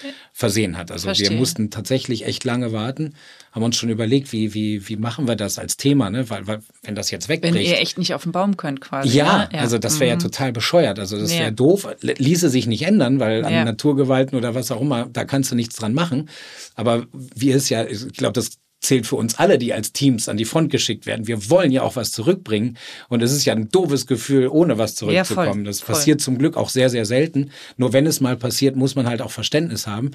[0.40, 0.90] versehen hat.
[0.90, 1.36] Also wir Verstehe.
[1.36, 3.14] mussten tatsächlich echt lange warten,
[3.52, 6.30] haben uns schon überlegt, wie, wie, wie machen wir das als Thema, ne?
[6.30, 7.68] weil, weil wenn das jetzt Wenn wegbricht.
[7.70, 9.10] ihr echt nicht auf den Baum könnt quasi.
[9.16, 9.58] Ja, ne?
[9.60, 10.20] also das wäre ja Mhm.
[10.20, 10.98] total bescheuert.
[10.98, 11.40] Also das Ja.
[11.40, 11.86] wäre doof.
[12.00, 13.64] L- Ließe sich nicht ändern, weil an Ja.
[13.66, 16.30] Naturgewalten oder was auch immer, da kannst du nichts dran machen.
[16.74, 20.36] Aber wir es ja, ich glaube, das zählt für uns alle, die als Teams an
[20.36, 21.26] die Front geschickt werden.
[21.26, 22.78] Wir wollen ja auch was zurückbringen.
[23.08, 25.64] Und es ist ja ein doofes Gefühl, ohne was Ja, voll, zurückzukommen.
[25.64, 25.94] das voll.
[25.94, 27.50] passiert zum Glück auch sehr, sehr selten.
[27.76, 30.12] Nur wenn es mal passiert, muss man halt auch Verständnis haben.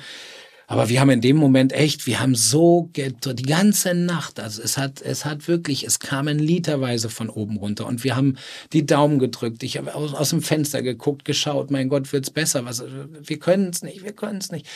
[0.67, 4.77] Aber wir haben in dem Moment echt, wir haben so die ganze Nacht, also es
[4.77, 8.37] hat, es hat wirklich, es kamen literweise von oben runter und wir haben
[8.73, 9.61] die Daumen gedrückt.
[9.63, 12.65] Ich habe aus, aus dem Fenster geguckt, geschaut, mein Gott, wird's besser?
[12.65, 12.83] Was,
[13.21, 14.67] wir können es nicht, wir können es nicht.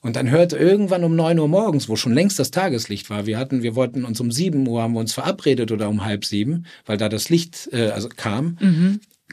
[0.00, 3.38] Und dann hörte irgendwann um neun Uhr morgens, wo schon längst das Tageslicht war, wir
[3.38, 6.66] hatten, wir wollten uns um sieben Uhr haben wir uns verabredet oder um halb sieben,
[6.86, 8.56] weil da das Licht äh, also kam,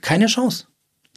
[0.02, 0.66] keine Chance.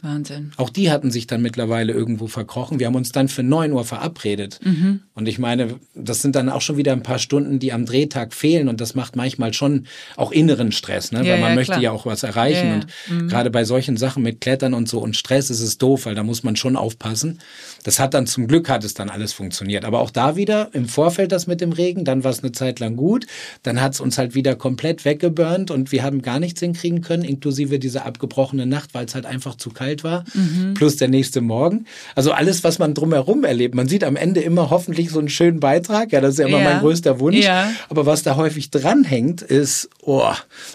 [0.05, 0.51] Wahnsinn.
[0.57, 2.79] Auch die hatten sich dann mittlerweile irgendwo verkrochen.
[2.79, 4.59] Wir haben uns dann für 9 Uhr verabredet.
[4.63, 5.01] Mhm.
[5.13, 8.33] Und ich meine, das sind dann auch schon wieder ein paar Stunden, die am Drehtag
[8.33, 8.69] fehlen.
[8.69, 11.25] Und das macht manchmal schon auch inneren Stress, ne?
[11.25, 11.81] Ja, weil man ja, möchte klar.
[11.81, 12.67] ja auch was erreichen.
[12.67, 12.85] Ja, ja.
[13.07, 13.21] Mhm.
[13.21, 16.15] Und gerade bei solchen Sachen mit Klettern und so und Stress ist es doof, weil
[16.15, 17.39] da muss man schon aufpassen.
[17.85, 19.85] Das hat dann zum Glück hat es dann alles funktioniert.
[19.85, 22.79] Aber auch da wieder im Vorfeld das mit dem Regen, dann war es eine Zeit
[22.79, 23.27] lang gut.
[23.61, 27.23] Dann hat es uns halt wieder komplett weggeburnt und wir haben gar nichts hinkriegen können,
[27.23, 30.23] inklusive dieser abgebrochene Nacht, weil es halt einfach zu kalt war.
[30.33, 30.73] Mhm.
[30.73, 31.85] Plus der nächste Morgen.
[32.15, 33.75] Also alles, was man drumherum erlebt.
[33.75, 36.11] Man sieht am Ende immer hoffentlich so einen schönen Beitrag.
[36.11, 36.71] Ja, das ist ja immer Ja.
[36.71, 37.37] mein größter Wunsch.
[37.45, 37.69] Ja.
[37.89, 40.23] Aber was da häufig dranhängt, ist, oh,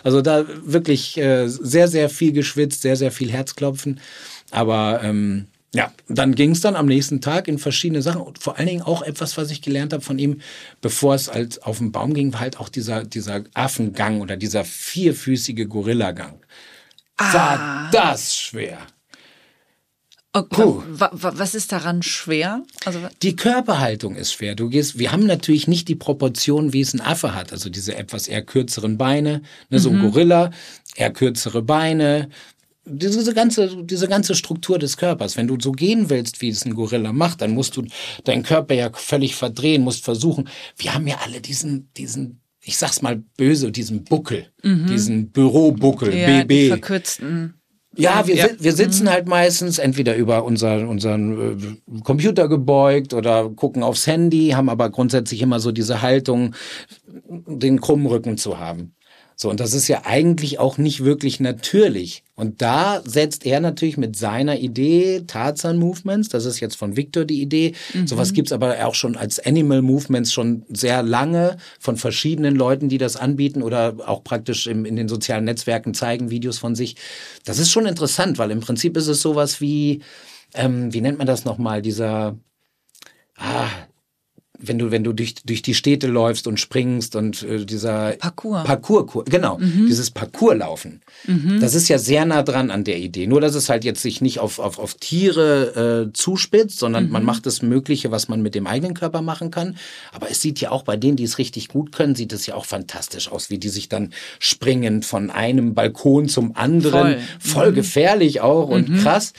[0.05, 3.99] also da wirklich äh, sehr, sehr viel geschwitzt, sehr, sehr viel Herzklopfen.
[4.53, 8.59] Aber ähm, ja, dann ging es dann am nächsten Tag in verschiedene Sachen und vor
[8.59, 10.41] allen Dingen auch etwas, was ich gelernt habe von ihm,
[10.81, 14.65] bevor es halt auf den Baum ging, war halt auch dieser, dieser Affengang oder dieser
[14.65, 16.41] vierfüßige Gorillagang.
[17.17, 17.35] Ah.
[17.35, 18.79] War das schwer.
[20.33, 22.63] Okay, wa, wa, was ist daran schwer?
[22.85, 24.55] Also Die Körperhaltung ist schwer.
[24.55, 27.53] Du gehst, wir haben natürlich nicht die Proportion, wie es ein Affe hat.
[27.53, 30.53] Also diese etwas eher kürzeren Beine, ne, so ein Gorilla,
[30.95, 32.29] eher kürzere Beine.
[32.91, 35.37] Diese ganze, diese ganze Struktur des Körpers.
[35.37, 37.85] Wenn du so gehen willst, wie es ein Gorilla macht, dann musst du
[38.25, 40.49] deinen Körper ja völlig verdrehen, musst versuchen.
[40.77, 46.43] Wir haben ja alle diesen, diesen, ich sag's mal böse, diesen Buckel, diesen Bürobuckel, ja,
[46.45, 46.69] BB.
[46.69, 47.55] verkürzten.
[47.97, 48.47] Ja, wir, Ja.
[48.59, 54.51] wir sitzen halt meistens entweder über unser, unseren äh, Computer gebeugt oder gucken aufs Handy,
[54.51, 56.55] haben aber grundsätzlich immer so diese Haltung,
[57.29, 58.95] den krummen Rücken zu haben.
[59.43, 62.25] So, und das ist ja eigentlich auch nicht wirklich natürlich.
[62.35, 67.25] Und da setzt er natürlich mit seiner Idee Tarzan Movements, das ist jetzt von Victor
[67.25, 67.73] die Idee.
[68.05, 72.99] Sowas gibt's aber auch schon als Animal Movements schon sehr lange von verschiedenen Leuten, die
[72.99, 76.97] das anbieten oder auch praktisch im, in den sozialen Netzwerken zeigen Videos von sich.
[77.47, 80.03] Das ist schon interessant, weil im Prinzip ist es sowas wie,
[80.53, 82.37] ähm, wie nennt man das nochmal, dieser,
[83.39, 83.71] ah,
[84.63, 88.65] wenn du, wenn du durch, durch die Städte läufst und springst und äh, dieser Parcours.
[88.65, 91.01] Parcours, genau, dieses Parcourslaufen.
[91.61, 93.27] Das ist ja sehr nah dran an der Idee.
[93.27, 97.25] Nur, dass es halt jetzt sich nicht auf, auf, auf Tiere äh, zuspitzt, sondern man
[97.25, 99.77] macht das Mögliche, was man mit dem eigenen Körper machen kann.
[100.13, 102.55] Aber es sieht ja auch bei denen, die es richtig gut können, sieht es ja
[102.55, 107.17] auch fantastisch aus, wie die sich dann springen von einem Balkon zum anderen.
[107.39, 107.61] Voll.
[107.61, 109.33] Voll gefährlich auch und krass.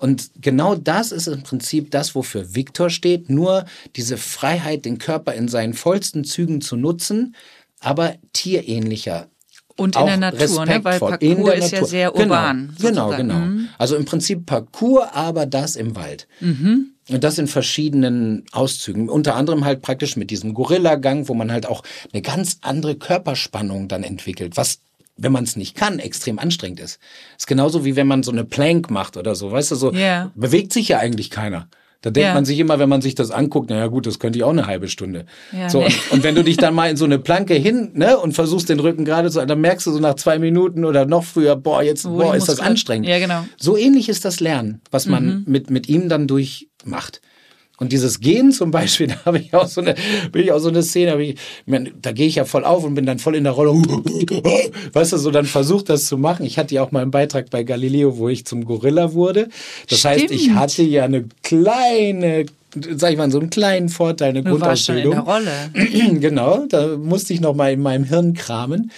[0.00, 3.28] Und genau das ist im Prinzip das, wofür Victor steht.
[3.28, 7.36] Nur diese Freiheit, den Körper in seinen vollsten Zügen zu nutzen,
[7.80, 9.28] aber tierähnlicher.
[9.76, 10.84] Und in auch der Natur, ne?
[10.84, 12.74] weil der ist ja sehr Genau, urban.
[12.78, 13.28] Genau, sozusagen.
[13.28, 13.40] genau.
[13.40, 13.68] Mhm.
[13.76, 16.26] Also im Prinzip Parcours, aber das im Wald.
[17.10, 19.10] Und das in verschiedenen Auszügen.
[19.10, 21.82] Unter anderem halt praktisch mit diesem Gorillagang, wo man halt auch
[22.12, 24.80] eine ganz andere Körperspannung dann entwickelt, was
[25.20, 26.98] wenn man es nicht kann, extrem anstrengend ist.
[27.38, 30.32] Ist genauso wie wenn man so eine Plank macht oder so, weißt du, so Ja.
[30.34, 31.68] bewegt sich ja eigentlich keiner.
[32.02, 32.34] Da denkt Ja.
[32.34, 34.66] man sich immer, wenn man sich das anguckt, naja gut, das könnte ich auch eine
[34.66, 35.26] halbe Stunde.
[35.52, 35.84] Ja, so, nee.
[35.84, 38.70] und, und wenn du dich dann mal in so eine Planke hin ne, und versuchst
[38.70, 41.82] den Rücken gerade zu, dann merkst du so nach zwei Minuten oder noch früher, boah,
[41.82, 43.06] jetzt Wo boah, ist das anstrengend.
[43.06, 43.44] Ja, genau.
[43.58, 47.20] So ähnlich ist das Lernen, was man mit, mit ihm dann durchmacht.
[47.80, 49.94] Und dieses Gehen zum Beispiel, da habe ich auch so eine,
[50.30, 51.36] bin ich auch so eine Szene, ich,
[52.00, 53.72] da gehe ich ja voll auf und bin dann voll in der Rolle.
[54.92, 56.44] Weißt du, so dann versucht das zu machen.
[56.44, 59.48] Ich hatte ja auch mal einen Beitrag bei Galileo, wo ich zum Gorilla wurde.
[59.88, 60.58] Das heißt, ich Stimmt.
[60.58, 62.44] hatte ja eine kleine,
[62.96, 65.72] sag ich mal, so einen kleinen Vorteil, eine Du warst schon in Grundausbildung.
[65.72, 66.18] der Rolle.
[66.20, 68.90] genau, da musste ich noch mal in meinem Hirn kramen.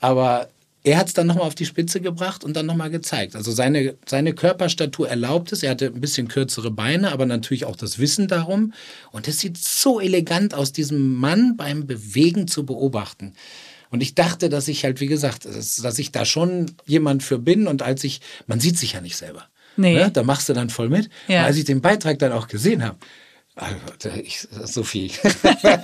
[0.00, 0.48] Aber
[0.86, 3.34] er hat es dann nochmal auf die Spitze gebracht und dann nochmal gezeigt.
[3.34, 5.64] Also seine, seine Körperstatur erlaubt es.
[5.64, 8.72] Er hatte ein bisschen kürzere Beine, aber natürlich auch das Wissen darum.
[9.10, 13.32] Und es sieht so elegant aus, diesen Mann beim Bewegen zu beobachten.
[13.90, 17.40] Und ich dachte, dass ich halt, wie gesagt, dass dass ich da schon jemand für
[17.40, 17.66] bin.
[17.66, 19.48] Und als ich, man sieht sich ja nicht selber.
[19.76, 19.94] Nee.
[19.94, 20.12] Ne?
[20.12, 21.10] Da machst du dann voll mit.
[21.26, 21.40] Ja.
[21.40, 22.96] Und als ich den Beitrag dann auch gesehen habe,
[23.56, 25.10] also, ich, Sophie,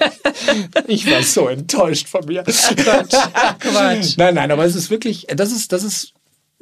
[0.87, 2.43] ich war so enttäuscht von mir.
[2.43, 4.15] Quatsch.
[4.19, 6.13] Nein, nein, aber es ist wirklich, das ist, das ist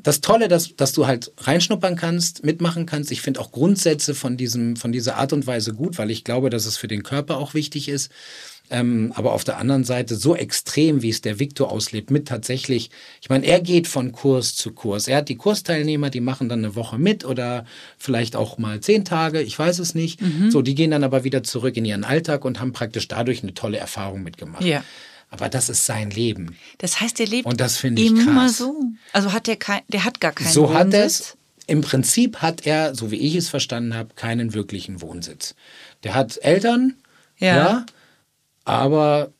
[0.02, 3.10] das Tolle, dass, dass du halt reinschnuppern kannst, mitmachen kannst.
[3.10, 6.48] Ich finde auch Grundsätze von, diesem, von dieser Art und Weise gut, weil ich glaube,
[6.48, 8.10] dass es für den Körper auch wichtig ist.
[8.70, 12.90] Ähm, aber auf der anderen Seite so extrem, wie es der Victor auslebt, mit tatsächlich,
[13.20, 15.08] ich meine, er geht von Kurs zu Kurs.
[15.08, 17.64] Er hat die Kursteilnehmer, die machen dann eine Woche mit oder
[17.98, 20.20] vielleicht auch mal zehn Tage, ich weiß es nicht.
[20.50, 23.54] So, die gehen dann aber wieder zurück in ihren Alltag und haben praktisch dadurch eine
[23.54, 24.64] tolle Erfahrung mitgemacht.
[24.64, 24.84] Ja.
[25.30, 26.56] Aber das ist sein Leben.
[26.78, 28.58] Das heißt, der lebt Und das finde ich immer krass.
[28.58, 28.80] so.
[29.12, 31.20] Also hat der kein, der hat gar keinen So hat er Wohnsitz?
[31.20, 31.36] es.
[31.66, 35.54] Im Prinzip hat er, so wie ich es verstanden habe, keinen wirklichen Wohnsitz.
[36.02, 36.94] Der hat Eltern,
[37.38, 37.56] Ja.
[37.56, 37.86] ja,
[38.70, 39.32] aber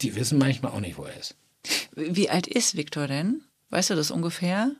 [0.00, 1.36] die wissen manchmal auch nicht, wo er ist.
[1.94, 3.42] Wie alt ist Viktor denn?
[3.70, 4.72] Weißt du das ungefähr?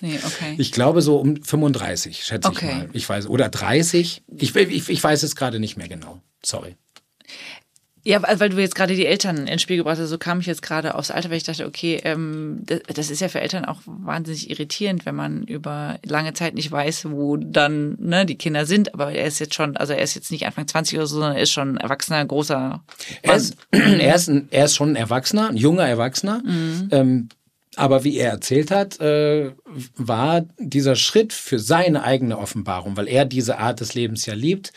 [0.00, 0.56] Nee, okay.
[0.58, 2.66] Ich glaube so um 35, schätze Okay.
[2.66, 2.90] ich mal.
[2.92, 4.22] Ich weiß, oder 30.
[4.36, 6.20] Ich, ich, ich weiß es gerade nicht mehr genau.
[6.44, 6.76] Sorry.
[8.06, 10.60] Ja, weil du jetzt gerade die Eltern ins Spiel gebracht hast, so kam ich jetzt
[10.60, 13.80] gerade aufs Alter, weil ich dachte, okay, ähm, das, das ist ja für Eltern auch
[13.86, 18.92] wahnsinnig irritierend, wenn man über lange Zeit nicht weiß, wo dann ne, die Kinder sind.
[18.92, 21.36] Aber er ist jetzt schon, also er ist jetzt nicht Anfang 20 oder so, sondern
[21.36, 22.84] er ist schon ein erwachsener, großer
[23.22, 23.36] Er Mann.
[23.38, 26.42] ist, er, ist ein, er ist schon ein Erwachsener, ein junger Erwachsener.
[26.90, 27.28] Ähm,
[27.76, 29.50] aber wie er erzählt hat, äh,
[29.96, 34.72] war dieser Schritt für seine eigene Offenbarung, weil er diese Art des Lebens ja liebt,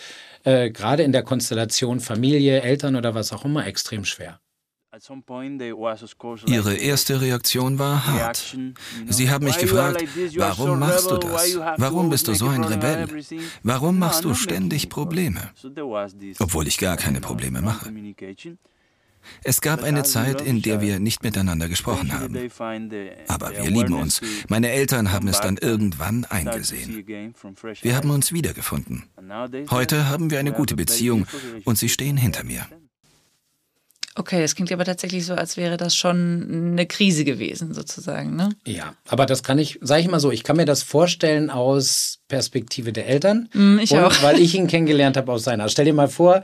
[0.47, 4.39] äh, gerade in der Konstellation Familie, Eltern oder was auch immer, extrem schwer.
[6.47, 8.57] Ihre erste Reaktion war hart.
[9.07, 10.01] Sie haben mich gefragt,
[10.37, 11.57] warum machst du das?
[11.77, 13.07] Warum bist du so ein Rebell?
[13.63, 15.51] Warum machst du ständig Probleme?
[16.39, 17.91] Obwohl ich gar keine Probleme mache.
[19.43, 22.35] Es gab eine Zeit, in der wir nicht miteinander gesprochen haben.
[23.27, 24.21] Aber wir lieben uns.
[24.47, 27.05] Meine Eltern haben es dann irgendwann eingesehen.
[27.07, 29.03] Wir haben uns wiedergefunden.
[29.69, 31.27] Heute haben wir eine gute Beziehung
[31.65, 32.67] und sie stehen hinter mir.
[34.17, 38.49] Okay, das klingt aber tatsächlich so, als wäre das schon eine Krise gewesen, sozusagen, ne?
[38.65, 42.17] Ja, aber das kann ich, sage ich mal so, ich kann mir das vorstellen aus
[42.27, 43.47] Perspektive der Eltern.
[43.53, 44.23] Mm, ich und auch.
[44.23, 45.69] weil ich ihn kennengelernt habe aus seiner.
[45.69, 46.41] Stell dir mal vor,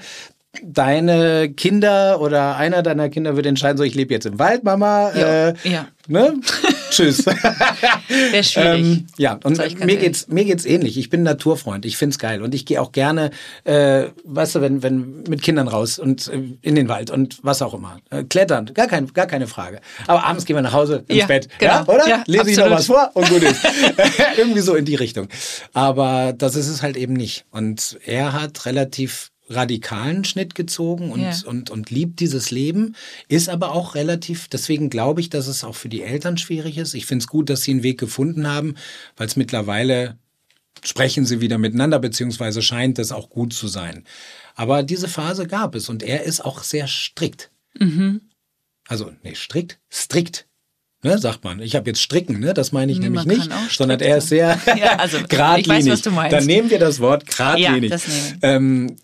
[0.62, 5.12] deine Kinder oder einer deiner Kinder wird entscheiden, so ich lebe jetzt im Wald, Mama.
[5.16, 5.88] Ja, Äh, ja.
[6.08, 6.34] Ne?
[6.90, 7.26] Tschüss.
[7.26, 8.82] Wäre schwierig.
[8.82, 10.00] Ähm, ja, und mir ehrlich.
[10.00, 10.98] geht's, mir geht's ähnlich.
[10.98, 11.86] Ich bin Naturfreund.
[11.86, 12.42] Ich find's geil.
[12.42, 13.32] Und ich gehe auch gerne,
[13.64, 17.62] äh, weißt du, wenn, wenn mit Kindern raus und äh, in den Wald und was
[17.62, 17.98] auch immer.
[18.10, 19.80] Äh, klettern, gar, kein, gar keine Frage.
[20.06, 21.48] Aber abends gehen wir nach Hause ins Ja, Bett.
[21.58, 21.74] genau.
[21.74, 22.08] Ja, oder?
[22.08, 22.80] Ja, Lese ich noch absolut.
[22.80, 23.62] was vor und gut ist.
[24.38, 25.30] Irgendwie so in die Richtung.
[25.74, 27.46] Aber das ist es halt eben nicht.
[27.50, 31.34] Und er hat relativ radikalen Schnitt gezogen und, Ja.
[31.46, 32.96] und, und liebt dieses Leben,
[33.28, 36.94] ist aber auch relativ, deswegen glaube ich, dass es auch für die Eltern schwierig ist.
[36.94, 38.76] Ich finde es gut, dass sie einen Weg gefunden haben,
[39.18, 40.18] weil es mittlerweile
[40.84, 44.04] sprechen sie wieder miteinander, beziehungsweise scheint es auch gut zu sein.
[44.56, 47.52] Aber diese Phase gab es und er ist auch sehr strikt.
[48.88, 50.46] Also, nee, strikt, strikt.
[51.06, 51.60] Ne, sagt man.
[51.60, 52.54] Ich habe jetzt stricken, ne?
[52.54, 55.68] das meine ich Nee, nämlich man nicht, sondern er ist sehr Ja, also, geradlinig.
[55.68, 56.32] weiß, was du meinst.
[56.34, 57.90] Dann nehmen wir das Wort geradlinig.
[57.92, 58.40] Ja, das nehmen.
[58.42, 58.96] Ähm,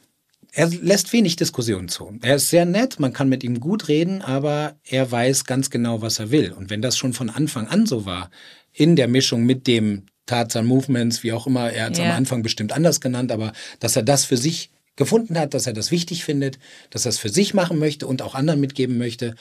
[0.51, 2.17] er lässt wenig Diskussionen zu.
[2.21, 6.01] Er ist sehr nett, man kann mit ihm gut reden, aber er weiß ganz genau,
[6.01, 6.51] was er will.
[6.51, 8.31] Und wenn das schon von Anfang an so war,
[8.73, 12.05] in der Mischung mit dem Tarzan Movements, wie auch immer, er hat es Ja.
[12.05, 15.73] am Anfang bestimmt anders genannt, aber dass er das für sich gefunden hat, dass er
[15.73, 16.59] das wichtig findet,
[16.89, 19.35] dass er es für sich machen möchte und auch anderen mitgeben möchte,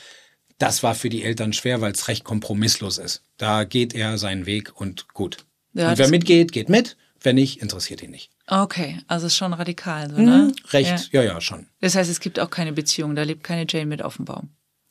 [0.59, 3.23] das war für die Eltern schwer, weil es recht kompromisslos ist.
[3.37, 5.39] Da geht er seinen Weg und gut.
[5.75, 6.97] Ja, und wer mitgeht, geht mit.
[7.23, 8.31] Wer nicht, interessiert ihn nicht.
[8.47, 10.53] Okay, also ist schon radikal, so, ne?
[10.71, 11.23] Recht, Ja.
[11.23, 11.67] ja, ja, schon.
[11.81, 14.51] Das heißt, es gibt auch keine Beziehung, da lebt keine Jane mit auf dem Baum.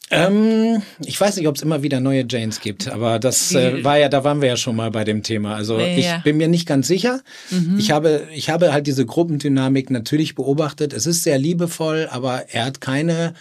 [0.10, 3.98] Ähm, ich weiß nicht, ob es immer wieder neue Janes gibt, aber das äh, war
[3.98, 5.56] ja, da waren wir ja schon mal bei dem Thema.
[5.56, 6.18] Also ja.
[6.18, 7.22] ich bin mir nicht ganz sicher.
[7.50, 7.78] Mhm.
[7.78, 10.94] Ich habe, ich habe halt diese Gruppendynamik natürlich beobachtet.
[10.94, 13.34] Es ist sehr liebevoll, aber er hat keine,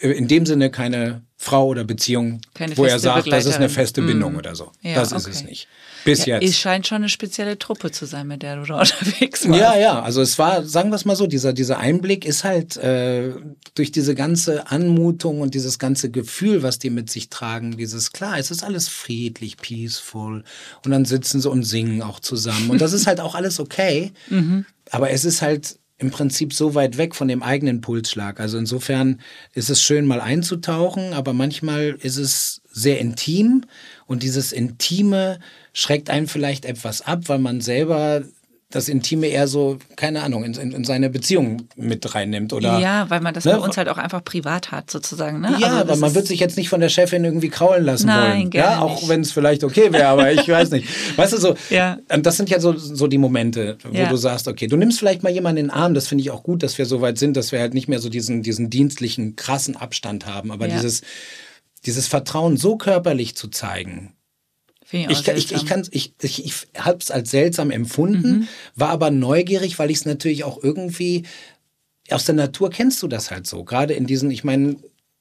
[0.00, 3.68] äh, in dem Sinne keine Frau oder Beziehung, keine wo er sagt, das ist eine
[3.68, 4.38] feste Bindung mhm.
[4.38, 4.72] oder so.
[4.80, 5.34] Ja, das ist okay.
[5.34, 5.68] es nicht.
[6.04, 6.50] Bis ja, jetzt.
[6.50, 9.60] Es scheint schon eine spezielle Truppe zu sein, mit der du da unterwegs warst.
[9.60, 12.76] Ja, ja, also es war, sagen wir es mal so, dieser, dieser Einblick ist halt
[12.76, 13.32] äh,
[13.74, 18.38] durch diese ganze Anmutung und dieses ganze Gefühl, was die mit sich tragen, dieses, klar,
[18.38, 20.44] es ist alles friedlich, peaceful
[20.84, 24.12] und dann sitzen sie und singen auch zusammen und das ist halt auch alles okay,
[24.28, 24.64] mhm.
[24.90, 28.38] aber es ist halt im Prinzip so weit weg von dem eigenen Pulsschlag.
[28.38, 29.20] Also insofern
[29.52, 33.64] ist es schön, mal einzutauchen, aber manchmal ist es sehr intim
[34.06, 35.38] und dieses Intime
[35.72, 38.22] schreckt einen vielleicht etwas ab, weil man selber
[38.70, 42.52] das Intime eher so, keine Ahnung, in, in, in, seine Beziehung mit reinnimmt.
[42.52, 43.52] Oder, ja, weil man das ne?
[43.52, 45.40] bei uns halt auch einfach privat hat, sozusagen.
[45.40, 45.56] Ne?
[45.58, 48.40] Ja, also aber man wird sich jetzt nicht von der Chefin irgendwie kraulen lassen Nein,
[48.40, 48.50] wollen.
[48.52, 50.86] Ja, auch wenn es vielleicht okay wäre, aber ich weiß nicht.
[51.16, 51.96] Weißt du so, ja.
[52.08, 54.10] das sind ja so, so die Momente, wo ja.
[54.10, 56.42] du sagst, okay, du nimmst vielleicht mal jemanden in den Arm, das finde ich auch
[56.42, 59.34] gut, dass wir so weit sind, dass wir halt nicht mehr so diesen, diesen dienstlichen,
[59.34, 60.74] krassen Abstand haben, aber ja.
[60.74, 61.00] dieses,
[61.88, 64.12] dieses Vertrauen so körperlich zu zeigen,
[64.90, 68.48] ich, ich, ich, ich, ich, ich, ich habe es als seltsam empfunden, mhm.
[68.74, 71.24] war aber neugierig, weil ich es natürlich auch irgendwie
[72.10, 73.64] aus der Natur kennst du das halt so.
[73.64, 74.76] Gerade in diesen, ich meine,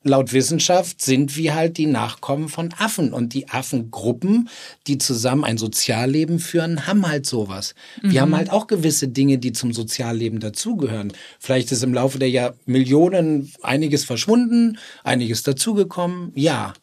[0.08, 4.50] laut Wissenschaft sind wir halt die Nachkommen von Affen und die Affengruppen,
[4.88, 7.76] die zusammen ein Sozialleben führen, haben halt sowas.
[8.02, 8.12] Mhm.
[8.12, 11.14] Wir haben halt auch gewisse Dinge, die zum Sozialleben dazugehören.
[11.40, 16.32] Vielleicht ist im Laufe der Jahr Millionen einiges verschwunden, einiges dazugekommen.
[16.36, 16.74] Ja.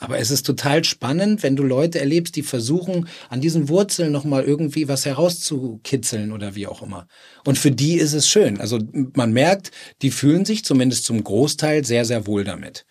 [0.00, 4.44] Aber es ist total spannend, wenn du Leute erlebst, die versuchen, an diesen Wurzeln nochmal
[4.44, 7.08] irgendwie was herauszukitzeln oder wie auch immer.
[7.44, 8.60] Und für die ist es schön.
[8.60, 8.78] Also
[9.14, 12.86] man merkt, die fühlen sich zumindest zum Großteil sehr, sehr wohl damit.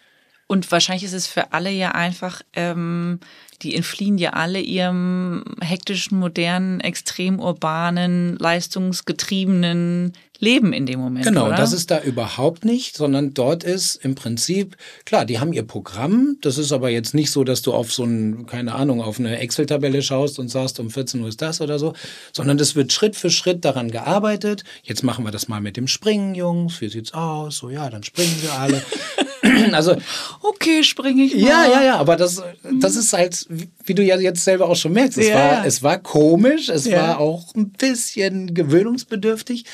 [0.48, 3.20] Und wahrscheinlich ist es für alle ja einfach, ähm,
[3.62, 11.26] die entfliehen ja alle ihrem hektischen, modernen, extrem urbanen, leistungsgetriebenen Leben in dem Moment.
[11.26, 11.56] Genau, oder?
[11.56, 16.38] das ist da überhaupt nicht, sondern dort ist im Prinzip, klar, die haben ihr Programm.
[16.42, 19.40] Das ist aber jetzt nicht so, dass du auf so ein, keine Ahnung, auf eine
[19.40, 21.94] Excel-Tabelle schaust und sagst, um 14 Uhr ist das oder so,
[22.34, 24.64] sondern es wird Schritt für Schritt daran gearbeitet.
[24.84, 26.82] Jetzt machen wir das mal mit dem Springen, Jungs.
[26.82, 27.58] Wie sieht's aus?
[27.58, 28.84] So, ja, dann springen wir alle.
[29.74, 29.96] also
[30.42, 31.42] okay, springe ich mal.
[31.42, 32.42] Ja, ja, ja, aber das,
[32.80, 33.48] das ist halt,
[33.88, 35.36] wie du ja jetzt selber auch schon merkst, es, ja.
[35.36, 37.02] war, es war komisch, es ja.
[37.02, 39.66] war auch ein bisschen gewöhnungsbedürftig,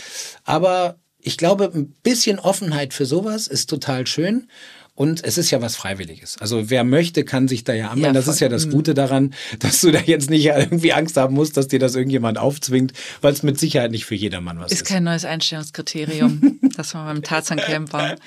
[0.43, 4.47] aber ich glaube, ein bisschen Offenheit für sowas ist total schön.
[4.95, 6.37] Und es ist ja was Freiwilliges.
[6.37, 8.13] Also wer möchte, kann sich da ja anmelden.
[8.13, 8.71] Ja, das ist ja das mhm.
[8.71, 12.37] Gute daran, dass du da jetzt nicht irgendwie Angst haben musst, dass dir das irgendjemand
[12.37, 14.81] aufzwingt, weil es mit Sicherheit nicht für jedermann was ist.
[14.81, 18.19] Ist kein neues Einstellungskriterium, das wir beim Tarzan-Camp waren.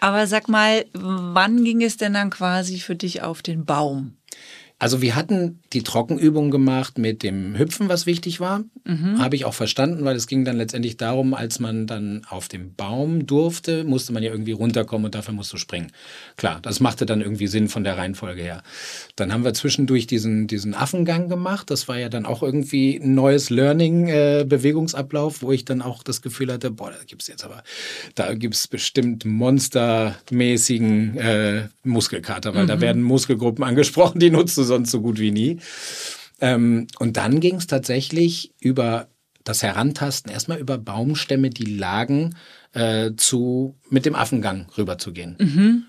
[0.00, 4.18] Aber sag mal, wann ging es denn dann quasi für dich auf den Baum?
[4.82, 8.64] Also wir hatten die Trockenübung gemacht mit dem Hüpfen, was wichtig war.
[8.84, 9.20] Mhm.
[9.20, 12.74] Habe ich auch verstanden, weil es ging dann letztendlich darum, als man dann auf dem
[12.74, 15.92] Baum durfte, musste man ja irgendwie runterkommen und dafür musst du springen.
[16.36, 18.64] Klar, das machte dann irgendwie Sinn von der Reihenfolge her.
[19.14, 21.70] Dann haben wir zwischendurch diesen, diesen Affengang gemacht.
[21.70, 26.02] Das war ja dann auch irgendwie ein neues Learning, äh, Bewegungsablauf, wo ich dann auch
[26.02, 27.62] das Gefühl hatte, boah, da gibt's jetzt aber,
[28.16, 32.68] da gibt's bestimmt monstermäßigen äh, Muskelkater, weil mhm.
[32.68, 35.58] da werden Muskelgruppen angesprochen, die nutzt du sonst so gut wie nie.
[36.40, 39.08] Ähm, und dann ging es tatsächlich über
[39.44, 42.36] das Herantasten, erstmal über Baumstämme, die lagen,
[42.72, 45.36] äh, zu, mit dem Affengang rüberzugehen.
[45.38, 45.84] Mhm.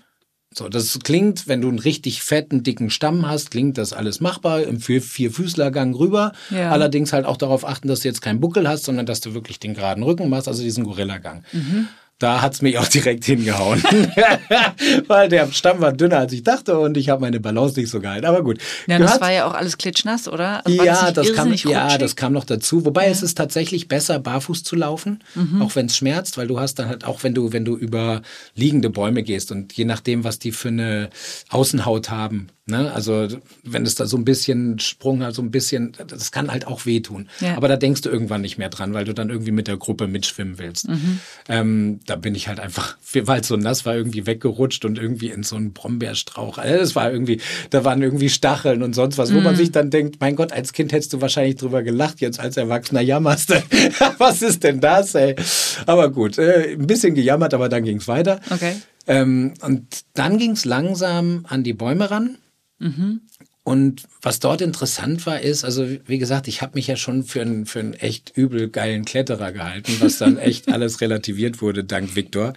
[0.52, 4.62] So, das klingt, wenn du einen richtig fetten, dicken Stamm hast, klingt das alles machbar
[4.62, 6.32] im Vierfüßlergang rüber.
[6.50, 6.70] Ja.
[6.70, 9.58] Allerdings halt auch darauf achten, dass du jetzt keinen Buckel hast, sondern dass du wirklich
[9.58, 11.42] den geraden Rücken machst, also diesen Gorillagang.
[11.52, 13.82] Mhm da hat es mich auch direkt hingehauen.
[15.08, 18.00] Weil der Stamm war dünner, als ich dachte und ich habe meine Balance nicht so
[18.00, 18.24] gehalten.
[18.26, 18.58] Aber gut.
[18.86, 20.62] Ja, das war ja auch alles klitschnass, oder?
[20.64, 22.84] War ja, das, das kam, ja, das kam noch dazu.
[22.84, 23.10] Wobei ja.
[23.10, 25.60] es ist tatsächlich besser, barfuß zu laufen, mhm.
[25.60, 28.22] auch wenn es schmerzt, weil du hast dann halt auch, wenn du, wenn du über
[28.54, 31.10] liegende Bäume gehst und je nachdem, was die für eine
[31.50, 32.90] Außenhaut haben, Ne?
[32.94, 33.28] Also
[33.62, 36.86] wenn es da so ein bisschen Sprung hat, so ein bisschen, das kann halt auch
[36.86, 37.28] wehtun.
[37.40, 37.58] Ja.
[37.58, 40.08] Aber da denkst du irgendwann nicht mehr dran, weil du dann irgendwie mit der Gruppe
[40.08, 40.88] mitschwimmen willst.
[40.88, 41.18] Mhm.
[41.50, 45.28] Ähm, da bin ich halt einfach, weil es so nass war, irgendwie weggerutscht und irgendwie
[45.28, 46.56] in so einen Brombeerstrauch.
[46.56, 49.44] Also das war irgendwie, da waren irgendwie Stacheln und sonst was, wo mhm.
[49.44, 52.56] man sich dann denkt, mein Gott, als Kind hättest du wahrscheinlich drüber gelacht, jetzt als
[52.56, 53.54] Erwachsener jammerst du.
[54.18, 55.36] was ist denn das, ey?
[55.84, 58.40] Aber gut, äh, ein bisschen gejammert, aber dann ging es weiter.
[58.48, 58.72] Okay.
[59.06, 62.38] Ähm, und dann ging es langsam an die Bäume ran.
[62.78, 63.20] Mhm.
[63.62, 67.40] und was dort interessant war, ist, also wie gesagt, ich habe mich ja schon für
[67.40, 72.16] einen, für einen echt übel geilen Kletterer gehalten, was dann echt alles relativiert wurde, dank
[72.16, 72.52] Victor.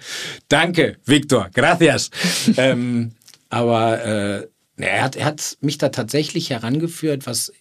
[0.50, 2.10] Danke, Victor, gracias.
[2.58, 3.12] ähm,
[3.50, 4.48] aber äh,
[4.78, 7.52] er, hat, er hat mich da tatsächlich herangeführt, was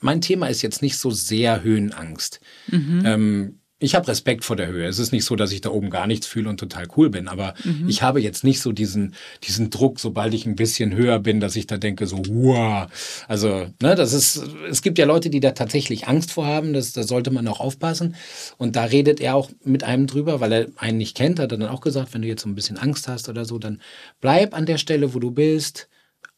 [0.00, 2.40] mein Thema ist jetzt nicht so sehr Höhenangst.
[2.68, 3.02] Mhm.
[3.04, 4.86] Ähm, ich habe Respekt vor der Höhe.
[4.86, 7.28] Es ist nicht so, dass ich da oben gar nichts fühle und total cool bin,
[7.28, 7.88] aber mhm.
[7.88, 11.54] ich habe jetzt nicht so diesen, diesen Druck, sobald ich ein bisschen höher bin, dass
[11.56, 12.86] ich da denke, so, wow.
[13.28, 16.92] Also, ne, das ist, es gibt ja Leute, die da tatsächlich Angst vor haben, das,
[16.92, 18.16] da sollte man auch aufpassen.
[18.56, 21.58] Und da redet er auch mit einem drüber, weil er einen nicht kennt, hat er
[21.58, 23.80] dann auch gesagt, wenn du jetzt so ein bisschen Angst hast oder so, dann
[24.20, 25.88] bleib an der Stelle, wo du bist,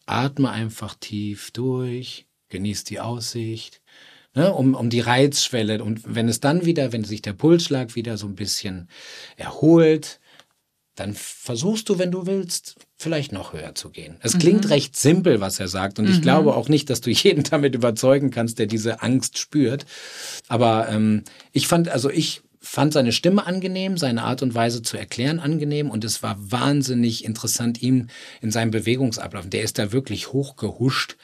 [0.07, 3.81] atme einfach tief durch, genieß die Aussicht
[4.37, 5.83] ne, um, um die Reizschwelle.
[5.83, 8.89] Und wenn es dann wieder, wenn sich der Pulsschlag wieder so ein bisschen
[9.37, 10.21] erholt,
[10.95, 14.17] dann versuchst du, wenn du willst, vielleicht noch höher zu gehen.
[14.21, 14.39] Es mhm.
[14.39, 15.99] klingt recht simpel, was er sagt.
[15.99, 16.13] Und mhm.
[16.13, 19.87] ich glaube auch nicht, dass du jeden damit überzeugen kannst, der diese Angst spürt.
[20.49, 24.97] Aber ähm, ich fand, also ich fand seine Stimme angenehm, seine Art und Weise zu
[24.97, 28.09] erklären angenehm und es war wahnsinnig interessant, ihm
[28.41, 29.49] in seinem Bewegungsablauf.
[29.49, 31.17] Der ist da wirklich hochgehuscht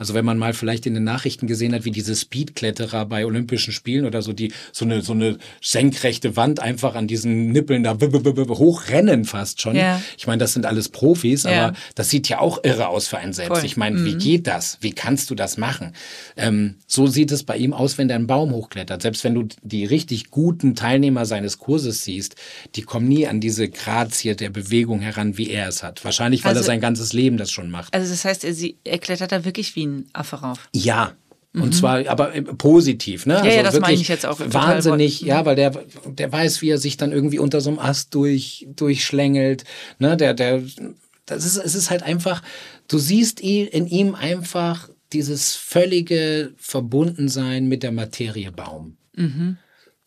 [0.00, 3.74] also wenn man mal vielleicht in den Nachrichten gesehen hat, wie diese Speedkletterer bei Olympischen
[3.74, 7.98] Spielen oder so, die so eine, so eine senkrechte Wand einfach an diesen Nippeln da
[8.00, 9.76] hochrennen fast schon.
[9.76, 10.00] Ja.
[10.16, 11.66] Ich meine, das sind alles Profis, ja.
[11.66, 13.58] aber das sieht ja auch irre aus für einen selbst.
[13.58, 13.66] Voll.
[13.66, 14.06] Ich meine, mhm.
[14.06, 14.78] wie geht das?
[14.80, 15.92] Wie kannst du das machen?
[16.34, 19.02] Ähm, so sieht es bei ihm aus, wenn der einen Baum hochklettert.
[19.02, 22.36] Selbst wenn du die richtig guten Teilnehmer seines Kurses siehst,
[22.74, 26.02] die kommen nie an diese Grazie der Bewegung heran, wie er es hat.
[26.06, 27.92] Wahrscheinlich, weil also, er sein ganzes Leben das schon macht.
[27.92, 30.68] Also das heißt, er, er klettert da wirklich wie ein ein Affe rauf.
[30.74, 31.14] Ja,
[31.52, 31.72] und mhm.
[31.72, 33.34] zwar aber äh, positiv, ne?
[33.34, 34.38] Ja, also ja das meine ich jetzt auch.
[34.40, 35.72] Wahnsinnig, ja, weil der,
[36.06, 39.64] der weiß, wie er sich dann irgendwie unter so einem Ast durch, durchschlängelt,
[39.98, 40.16] ne?
[40.16, 40.62] Der, der,
[41.26, 42.42] das ist, es ist halt einfach,
[42.86, 48.96] du siehst in ihm einfach dieses völlige Verbundensein mit der Materie Baum.
[49.16, 49.56] Mhm.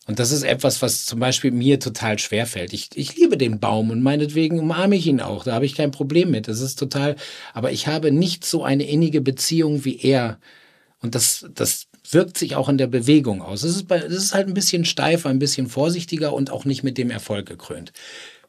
[0.05, 2.73] Und das ist etwas, was zum Beispiel mir total schwer fällt.
[2.73, 5.45] Ich, ich liebe den Baum und meinetwegen umarme ich ihn auch.
[5.45, 6.49] Da habe ich kein Problem mit.
[6.49, 7.15] Das ist total,
[7.53, 10.39] aber ich habe nicht so eine innige Beziehung wie er.
[11.01, 13.63] Und das, das wirkt sich auch in der Bewegung aus.
[13.63, 16.83] Es ist, bei, das ist halt ein bisschen steifer, ein bisschen vorsichtiger und auch nicht
[16.83, 17.93] mit dem Erfolg gekrönt.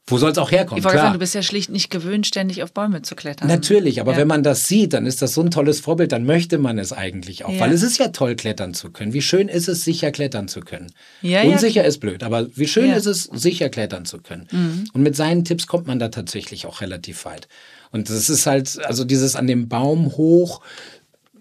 [0.06, 0.78] Wo soll es auch herkommen?
[0.78, 3.48] Ich wollte sagen, du bist ja schlicht nicht gewöhnt, ständig auf Bäume zu klettern.
[3.48, 4.18] Natürlich, aber ja.
[4.18, 6.92] wenn man das sieht, dann ist das so ein tolles Vorbild, dann möchte man es
[6.92, 7.52] eigentlich auch.
[7.52, 7.60] Ja.
[7.60, 9.14] Weil es ist ja toll, klettern zu können.
[9.14, 10.92] Wie schön ist es, sicher klettern zu können.
[11.22, 14.46] Ja, Unsicher ist blöd, aber wie schön ist es, sicher klettern zu können.
[14.50, 14.84] Mhm.
[14.92, 17.48] Und mit seinen Tipps kommt man da tatsächlich auch relativ weit.
[17.90, 20.60] Und das ist halt, also dieses an dem Baum hoch,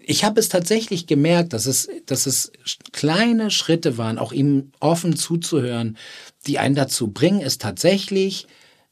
[0.06, 2.52] ich habe es tatsächlich gemerkt, dass es, dass es
[2.92, 5.96] kleine Schritte waren, auch ihm offen zuzuhören,
[6.46, 8.46] die einen dazu bringen, es tatsächlich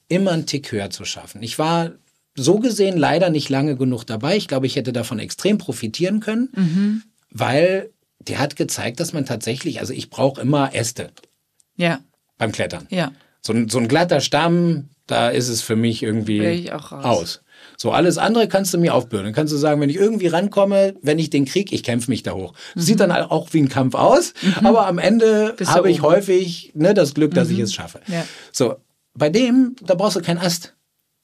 [0.08, 1.42] immer einen Tick höher zu schaffen.
[1.42, 1.92] Ich war
[2.34, 4.36] so gesehen leider nicht lange genug dabei.
[4.36, 7.02] Ich glaube, ich hätte davon extrem profitieren können, mhm.
[7.30, 7.90] weil
[8.20, 11.10] der hat gezeigt, dass man tatsächlich, also ich brauche immer Äste.
[11.76, 12.00] Ja.
[12.38, 12.86] Beim Klettern.
[12.90, 13.12] Ja.
[13.40, 17.42] So ein, so ein glatter Stamm, da ist es für mich irgendwie aus.
[17.76, 19.32] So, alles andere kannst du mir aufbürden.
[19.32, 22.32] kannst du sagen, wenn ich irgendwie rankomme, wenn ich den krieg, ich kämpfe mich da
[22.32, 22.52] hoch.
[22.74, 22.80] Mhm.
[22.80, 24.66] Sieht dann auch wie ein Kampf aus, mhm.
[24.66, 27.54] aber am Ende habe ich häufig ne, das Glück, dass mhm.
[27.54, 28.00] ich es schaffe.
[28.08, 28.24] Ja.
[28.52, 28.76] So,
[29.14, 30.74] bei dem, da brauchst du keinen Ast.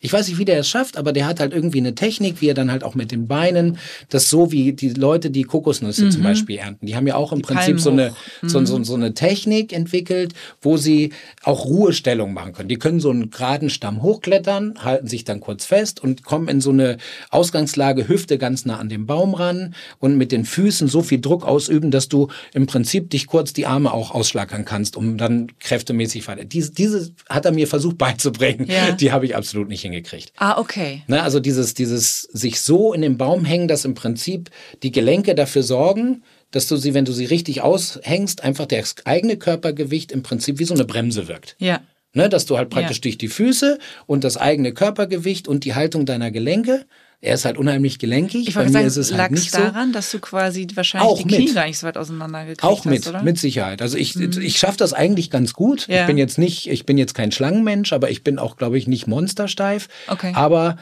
[0.01, 2.49] Ich weiß nicht, wie der es schafft, aber der hat halt irgendwie eine Technik, wie
[2.49, 3.79] er dann halt auch mit den Beinen,
[4.11, 6.11] das so wie die Leute, die Kokosnüsse mhm.
[6.13, 6.87] zum Beispiel ernten.
[6.87, 8.49] Die haben ja auch im die Prinzip so eine, mhm.
[8.49, 12.69] so, so, so eine Technik entwickelt, wo sie auch Ruhestellung machen können.
[12.69, 16.61] Die können so einen geraden Stamm hochklettern, halten sich dann kurz fest und kommen in
[16.61, 16.99] so eine
[17.31, 21.45] Ausgangslage, Hüfte ganz nah an den Baum ran und mit den Füßen so viel Druck
[21.45, 26.29] ausüben, dass du im Prinzip dich kurz die Arme auch ausschlagern kannst, um dann kräftemäßig
[26.29, 26.45] weiter.
[26.45, 28.67] Diese, diese hat er mir versucht beizubringen.
[28.69, 28.93] Ja.
[28.93, 30.33] Die habe ich absolut nicht hingekriegt.
[30.37, 31.03] Ah, okay.
[31.07, 34.51] Ne, also dieses, dieses sich so in den Baum hängen, dass im Prinzip
[34.83, 39.37] die Gelenke dafür sorgen, dass du sie, wenn du sie richtig aushängst, einfach das eigene
[39.37, 41.57] Körpergewicht im Prinzip wie so eine Bremse wirkt.
[41.59, 41.81] Ja.
[42.15, 43.03] Ne, dass du halt praktisch ja.
[43.03, 46.87] durch die Füße und das eigene Körpergewicht und die Haltung deiner Gelenke
[47.21, 48.47] er ist halt unheimlich gelenkig.
[48.47, 49.95] Ich Bei mir sagen, ist es halt nicht daran, so.
[49.95, 51.55] dass du quasi wahrscheinlich auch die Knie mit.
[51.55, 53.23] gar nicht so weit auseinandergekriegt auch mit, hast, oder?
[53.25, 53.83] mit Sicherheit.
[53.83, 54.41] Also ich, mhm.
[54.41, 55.89] ich schaffe das eigentlich ganz gut.
[55.89, 56.03] Ja.
[56.03, 58.87] Ich bin jetzt nicht, ich bin jetzt kein Schlangenmensch, aber ich bin auch, glaube ich,
[58.87, 59.89] nicht monstersteif.
[60.07, 60.33] Okay.
[60.35, 60.77] Aber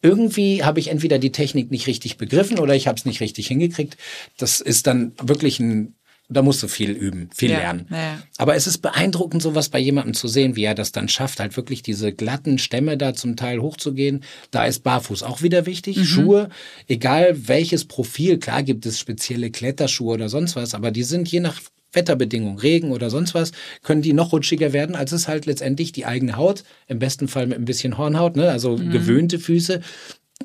[0.00, 3.48] irgendwie habe ich entweder die Technik nicht richtig begriffen oder ich habe es nicht richtig
[3.48, 3.98] hingekriegt.
[4.38, 5.94] Das ist dann wirklich ein
[6.28, 7.86] da musst du viel üben, viel ja, lernen.
[7.90, 8.18] Ja.
[8.36, 11.56] Aber es ist beeindruckend, sowas bei jemandem zu sehen, wie er das dann schafft, halt
[11.56, 14.24] wirklich diese glatten Stämme da zum Teil hochzugehen.
[14.50, 15.98] Da ist Barfuß auch wieder wichtig.
[15.98, 16.04] Mhm.
[16.04, 16.48] Schuhe,
[16.88, 21.40] egal welches Profil, klar gibt es spezielle Kletterschuhe oder sonst was, aber die sind je
[21.40, 21.60] nach
[21.92, 23.52] Wetterbedingungen, Regen oder sonst was,
[23.82, 27.46] können die noch rutschiger werden, als es halt letztendlich die eigene Haut, im besten Fall
[27.46, 28.90] mit ein bisschen Hornhaut, ne, also mhm.
[28.90, 29.80] gewöhnte Füße,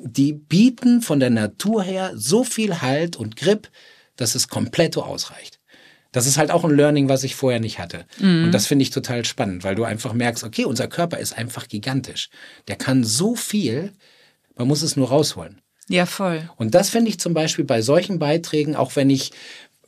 [0.00, 3.68] die bieten von der Natur her so viel Halt und Grip,
[4.16, 5.58] dass es komplett ausreicht.
[6.12, 8.04] Das ist halt auch ein Learning, was ich vorher nicht hatte.
[8.20, 8.44] Mhm.
[8.44, 11.68] Und das finde ich total spannend, weil du einfach merkst, okay, unser Körper ist einfach
[11.68, 12.28] gigantisch.
[12.68, 13.92] Der kann so viel,
[14.56, 15.60] man muss es nur rausholen.
[15.88, 16.48] Ja, voll.
[16.56, 19.32] Und das finde ich zum Beispiel bei solchen Beiträgen, auch wenn ich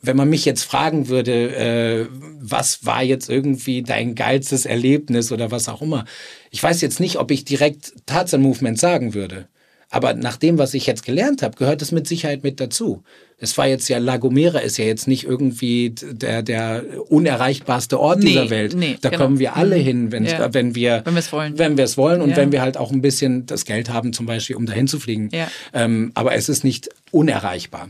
[0.01, 2.07] wenn man mich jetzt fragen würde, äh,
[2.39, 6.05] was war jetzt irgendwie dein geilstes Erlebnis oder was auch immer.
[6.51, 9.47] Ich weiß jetzt nicht, ob ich direkt Tarzan Movement sagen würde.
[9.89, 13.03] Aber nach dem, was ich jetzt gelernt habe, gehört es mit Sicherheit mit dazu.
[13.37, 18.19] Es war jetzt ja, La Gomera ist ja jetzt nicht irgendwie der, der unerreichbarste Ort
[18.19, 18.75] nee, dieser Welt.
[18.75, 19.23] Nee, da genau.
[19.23, 19.83] kommen wir alle mhm.
[19.83, 20.53] hin, wenn, ja.
[20.53, 21.57] wenn wir wenn es wollen.
[21.57, 22.37] Wenn wir es wollen und ja.
[22.37, 25.29] wenn wir halt auch ein bisschen das Geld haben, zum Beispiel, um dahin zu fliegen.
[25.31, 25.49] Ja.
[25.73, 27.89] Ähm, aber es ist nicht unerreichbar.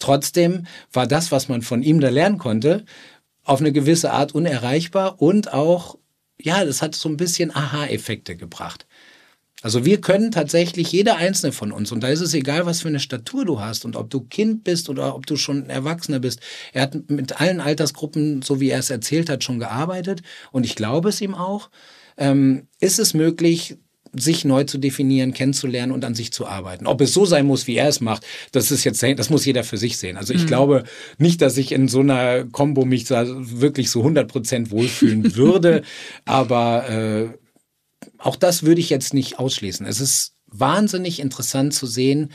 [0.00, 2.84] Trotzdem war das, was man von ihm da lernen konnte,
[3.44, 5.98] auf eine gewisse Art unerreichbar und auch,
[6.40, 8.86] ja, das hat so ein bisschen Aha-Effekte gebracht.
[9.62, 12.88] Also wir können tatsächlich, jeder einzelne von uns, und da ist es egal, was für
[12.88, 16.40] eine Statur du hast und ob du Kind bist oder ob du schon Erwachsener bist.
[16.72, 20.76] Er hat mit allen Altersgruppen, so wie er es erzählt hat, schon gearbeitet und ich
[20.76, 21.70] glaube es ihm auch.
[22.16, 23.76] Ähm, ist es möglich,
[24.12, 26.86] sich neu zu definieren, kennenzulernen und an sich zu arbeiten.
[26.86, 29.62] Ob es so sein muss, wie er es macht, das ist jetzt, das muss jeder
[29.62, 30.16] für sich sehen.
[30.16, 30.46] Also ich mhm.
[30.46, 30.84] glaube
[31.18, 35.82] nicht, dass ich in so einer Combo mich da wirklich so 100 Prozent wohlfühlen würde,
[36.24, 37.28] aber äh,
[38.18, 39.86] auch das würde ich jetzt nicht ausschließen.
[39.86, 42.30] Es ist wahnsinnig interessant zu sehen,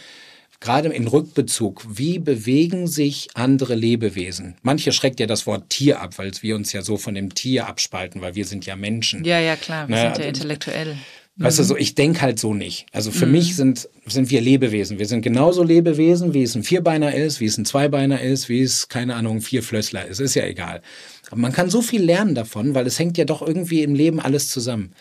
[0.59, 4.55] gerade in Rückbezug, wie bewegen sich andere Lebewesen?
[4.61, 7.67] Manche schreckt ja das Wort Tier ab, weil wir uns ja so von dem Tier
[7.67, 9.23] abspalten, weil wir sind ja Menschen.
[9.25, 10.01] Ja, ja, klar, wir ne?
[10.01, 10.97] sind ja intellektuell.
[11.37, 12.85] Weißt du, so, ich denke halt so nicht.
[12.93, 13.33] Also für mhm.
[13.33, 14.99] mich sind, sind wir Lebewesen.
[14.99, 18.61] Wir sind genauso Lebewesen, wie es ein Vierbeiner ist, wie es ein Zweibeiner ist, wie
[18.61, 20.21] es, keine Ahnung, ein Vierflössler ist.
[20.21, 20.81] Ist ja egal.
[21.29, 24.21] Aber man kann so viel lernen davon, weil es hängt ja doch irgendwie im Leben
[24.21, 24.93] alles zusammen.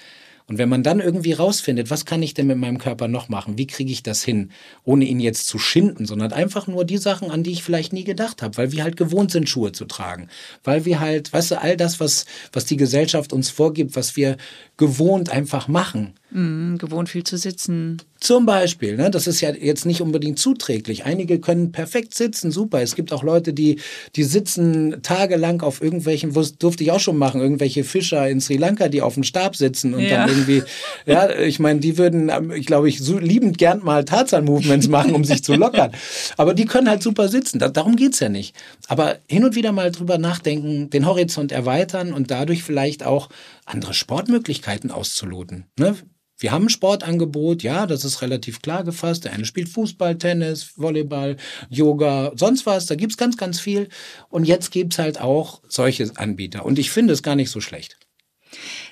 [0.47, 3.57] Und wenn man dann irgendwie rausfindet, was kann ich denn mit meinem Körper noch machen?
[3.57, 4.51] Wie kriege ich das hin?
[4.85, 8.05] Ohne ihn jetzt zu schinden, sondern einfach nur die Sachen, an die ich vielleicht nie
[8.05, 10.29] gedacht habe, weil wir halt gewohnt sind, Schuhe zu tragen.
[10.63, 14.37] Weil wir halt, weißt du, all das, was, was die Gesellschaft uns vorgibt, was wir
[14.77, 16.13] gewohnt einfach machen.
[16.37, 18.03] Mhm, gewohnt viel zu sitzen.
[18.19, 19.09] Zum Beispiel, ne?
[19.09, 21.05] das ist ja jetzt nicht unbedingt zuträglich.
[21.05, 22.83] Einige können perfekt sitzen, super.
[22.83, 23.79] Es gibt auch Leute, die,
[24.17, 28.57] die sitzen tagelang auf irgendwelchen, wo durfte ich auch schon machen, irgendwelche Fischer in Sri
[28.57, 30.27] Lanka, die auf dem Stab sitzen und ja.
[30.27, 30.65] dann irgendwie,
[31.07, 35.15] ja, ich meine, die würden, ähm, ich glaube, ich so liebend gern mal Tarzan-Movements machen,
[35.15, 35.93] um sich zu lockern.
[36.37, 37.61] Aber die können halt super sitzen.
[37.61, 38.57] Da, darum geht's ja nicht.
[38.89, 43.29] Aber hin und wieder mal drüber nachdenken, den Horizont erweitern und dadurch vielleicht auch
[43.67, 45.67] andere Sportmöglichkeiten auszuloten.
[45.79, 45.95] Ne?
[46.39, 49.25] Wir haben ein Sportangebot, ja, das ist relativ klar gefasst.
[49.25, 51.37] Der eine spielt Fußball, Tennis, Volleyball,
[51.71, 52.87] Yoga, sonst was.
[52.87, 53.89] Da gibt's ganz, ganz viel.
[54.31, 56.65] Und jetzt gibt's halt auch solche Anbieter.
[56.65, 57.97] Und ich finde es gar nicht so schlecht.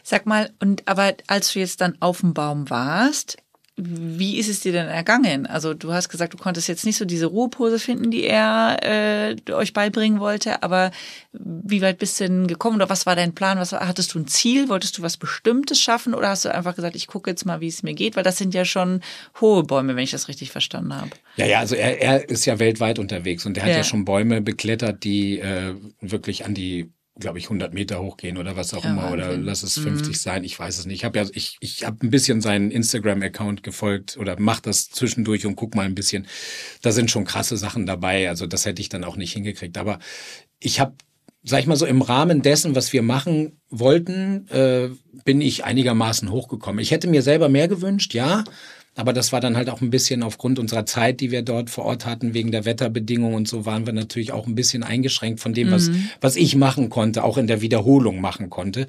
[0.03, 3.36] Sag mal, und aber als du jetzt dann auf dem Baum warst,
[3.77, 5.47] wie ist es dir denn ergangen?
[5.47, 9.53] Also du hast gesagt, du konntest jetzt nicht so diese Ruhepose finden, die er äh,
[9.53, 10.91] euch beibringen wollte, aber
[11.33, 13.59] wie weit bist du denn gekommen oder was war dein Plan?
[13.59, 14.68] Was hattest du ein Ziel?
[14.68, 17.68] Wolltest du was Bestimmtes schaffen oder hast du einfach gesagt, ich gucke jetzt mal, wie
[17.68, 18.14] es mir geht?
[18.14, 19.01] Weil das sind ja schon
[19.41, 21.11] hohe Bäume, wenn ich das richtig verstanden habe.
[21.37, 24.05] Ja, ja, also er, er ist ja weltweit unterwegs und er hat ja, ja schon
[24.05, 28.84] Bäume beklettert, die äh, wirklich an die glaube ich, 100 Meter hochgehen oder was auch
[28.84, 29.12] ja, immer.
[29.12, 30.14] Oder lass es 50 mhm.
[30.14, 30.44] sein.
[30.44, 31.00] Ich weiß es nicht.
[31.00, 35.44] Ich habe ja, ich, ich habe ein bisschen seinen Instagram-Account gefolgt oder mach das zwischendurch
[35.46, 36.26] und guck mal ein bisschen.
[36.80, 38.28] Da sind schon krasse Sachen dabei.
[38.28, 39.76] Also das hätte ich dann auch nicht hingekriegt.
[39.76, 39.98] Aber
[40.58, 40.94] ich habe
[41.44, 44.90] sag ich mal so, im Rahmen dessen, was wir machen wollten, äh,
[45.24, 46.80] bin ich einigermaßen hochgekommen.
[46.80, 48.44] Ich hätte mir selber mehr gewünscht, ja.
[48.95, 51.86] Aber das war dann halt auch ein bisschen aufgrund unserer Zeit, die wir dort vor
[51.86, 55.55] Ort hatten, wegen der Wetterbedingungen und so, waren wir natürlich auch ein bisschen eingeschränkt von
[55.55, 56.11] dem, was, mhm.
[56.20, 58.86] was ich machen konnte, auch in der Wiederholung machen konnte.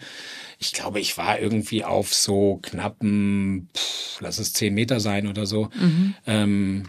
[0.59, 5.45] Ich glaube, ich war irgendwie auf so knappen, pff, lass es zehn Meter sein oder
[5.45, 5.69] so.
[5.79, 6.15] Mhm.
[6.27, 6.83] Ähm,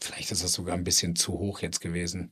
[0.00, 2.30] vielleicht ist das sogar ein bisschen zu hoch jetzt gewesen.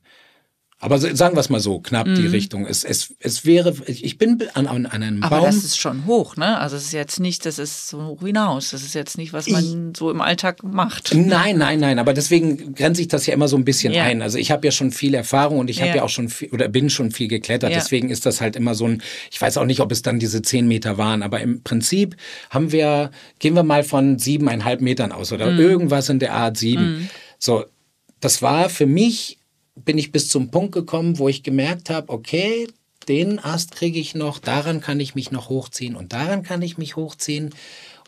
[0.81, 2.15] Aber sagen wir es mal so, knapp mm.
[2.15, 2.29] die mhm.
[2.29, 2.65] Richtung.
[2.65, 5.39] Es, es, es wäre, ich bin an, an einem Aber Baum.
[5.39, 6.57] Aber das ist schon hoch, ne?
[6.57, 8.69] Also es ist jetzt nicht, das ist so hoch hinaus.
[8.69, 11.13] Das ist jetzt nicht, was man ich, so im Alltag macht.
[11.13, 11.99] Nein, nein, nein.
[11.99, 14.03] Aber deswegen grenze ich das ja immer so ein bisschen ja.
[14.03, 14.21] ein.
[14.21, 15.95] Also ich habe ja schon viel Erfahrung und ich habe ja.
[15.97, 17.71] ja auch schon viel, oder bin schon viel geklettert.
[17.71, 17.77] Ja.
[17.77, 20.41] Deswegen ist das halt immer so ein, ich weiß auch nicht, ob es dann diese
[20.41, 22.15] zehn Meter waren, aber im Prinzip
[22.51, 25.59] haben wir, gehen wir mal von siebeneinhalb Metern aus oder mm.
[25.59, 27.01] irgendwas in der Art sieben.
[27.01, 27.09] Mm.
[27.37, 27.65] So,
[28.21, 29.38] das war für mich
[29.85, 32.67] bin ich bis zum Punkt gekommen, wo ich gemerkt habe, okay,
[33.07, 36.77] den Ast kriege ich noch, daran kann ich mich noch hochziehen und daran kann ich
[36.77, 37.49] mich hochziehen.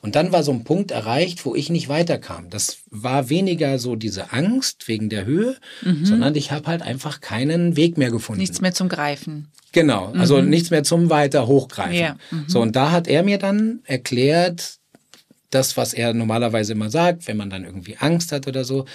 [0.01, 2.49] Und dann war so ein Punkt erreicht, wo ich nicht weiterkam.
[2.49, 6.05] Das war weniger so diese Angst wegen der Höhe, mhm.
[6.05, 8.41] sondern ich habe halt einfach keinen Weg mehr gefunden.
[8.41, 9.49] Nichts mehr zum Greifen.
[9.73, 10.49] Genau, also mhm.
[10.49, 11.95] nichts mehr zum weiter hochgreifen.
[11.95, 12.17] Ja.
[12.31, 12.45] Mhm.
[12.47, 14.79] So, und da hat er mir dann erklärt,
[15.51, 18.85] das, was er normalerweise immer sagt, wenn man dann irgendwie Angst hat oder so.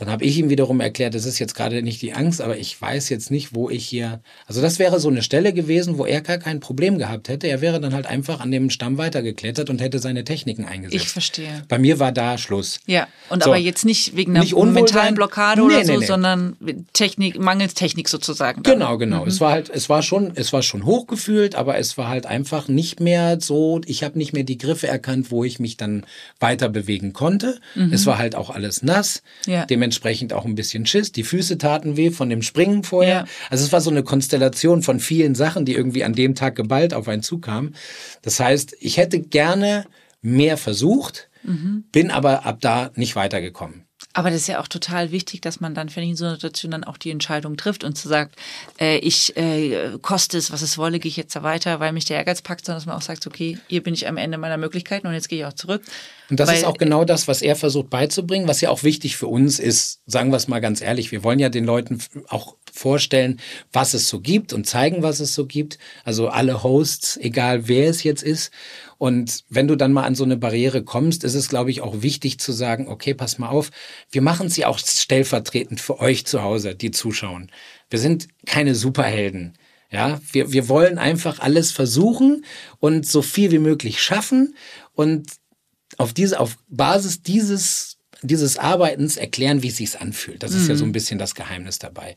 [0.00, 2.80] Dann habe ich ihm wiederum erklärt, das ist jetzt gerade nicht die Angst, aber ich
[2.80, 4.22] weiß jetzt nicht, wo ich hier.
[4.46, 7.48] Also das wäre so eine Stelle gewesen, wo er gar kein Problem gehabt hätte.
[7.48, 11.04] Er wäre dann halt einfach an dem Stamm weitergeklettert und hätte seine Techniken eingesetzt.
[11.04, 11.64] Ich verstehe.
[11.68, 12.80] Bei mir war da Schluss.
[12.86, 13.50] Ja, und so.
[13.50, 16.06] aber jetzt nicht wegen einer nicht mentalen Blockade nee, oder so, nee, nee.
[16.06, 16.56] sondern
[16.94, 18.62] Technik, mangels Technik sozusagen.
[18.62, 18.78] Dann.
[18.78, 19.24] Genau, genau.
[19.24, 19.28] Mhm.
[19.28, 22.68] Es war halt, es war schon, es war schon hochgefühlt, aber es war halt einfach
[22.68, 23.82] nicht mehr so.
[23.84, 26.06] Ich habe nicht mehr die Griffe erkannt, wo ich mich dann
[26.38, 27.60] weiter bewegen konnte.
[27.74, 27.92] Mhm.
[27.92, 29.22] Es war halt auch alles nass.
[29.44, 29.66] Ja.
[29.66, 31.10] Dementsprechend dementsprechend auch ein bisschen Schiss.
[31.10, 33.14] Die Füße taten weh von dem Springen vorher.
[33.14, 33.24] Ja.
[33.50, 36.94] Also es war so eine Konstellation von vielen Sachen, die irgendwie an dem Tag geballt
[36.94, 37.74] auf einen zukamen.
[38.22, 39.84] Das heißt, ich hätte gerne
[40.22, 41.84] mehr versucht, mhm.
[41.90, 43.84] bin aber ab da nicht weitergekommen.
[44.12, 46.34] Aber das ist ja auch total wichtig, dass man dann, finde ich, in so einer
[46.34, 48.34] Situation dann auch die Entscheidung trifft und zu sagt,
[48.80, 52.06] äh, ich äh, koste es, was es wolle, gehe ich jetzt da weiter, weil mich
[52.06, 54.56] der Ehrgeiz packt, sondern dass man auch sagt, okay, hier bin ich am Ende meiner
[54.56, 55.82] Möglichkeiten und jetzt gehe ich auch zurück.
[56.28, 59.16] Und das weil, ist auch genau das, was er versucht beizubringen, was ja auch wichtig
[59.16, 62.56] für uns ist, sagen wir es mal ganz ehrlich, wir wollen ja den Leuten auch
[62.72, 63.40] vorstellen,
[63.72, 65.78] was es so gibt und zeigen, was es so gibt.
[66.04, 68.50] Also alle Hosts, egal wer es jetzt ist.
[69.00, 72.02] Und wenn du dann mal an so eine Barriere kommst, ist es, glaube ich, auch
[72.02, 73.70] wichtig zu sagen, okay, pass mal auf,
[74.10, 77.50] wir machen sie auch stellvertretend für euch zu Hause, die zuschauen.
[77.88, 79.54] Wir sind keine Superhelden.
[79.90, 82.44] Ja, wir, wir wollen einfach alles versuchen
[82.78, 84.54] und so viel wie möglich schaffen
[84.92, 85.30] und
[85.96, 90.42] auf diese, auf Basis dieses dieses Arbeitens erklären, wie es sich anfühlt.
[90.42, 90.68] Das ist mhm.
[90.70, 90.92] ja so ein mhm.
[90.92, 92.16] bisschen das Geheimnis dabei.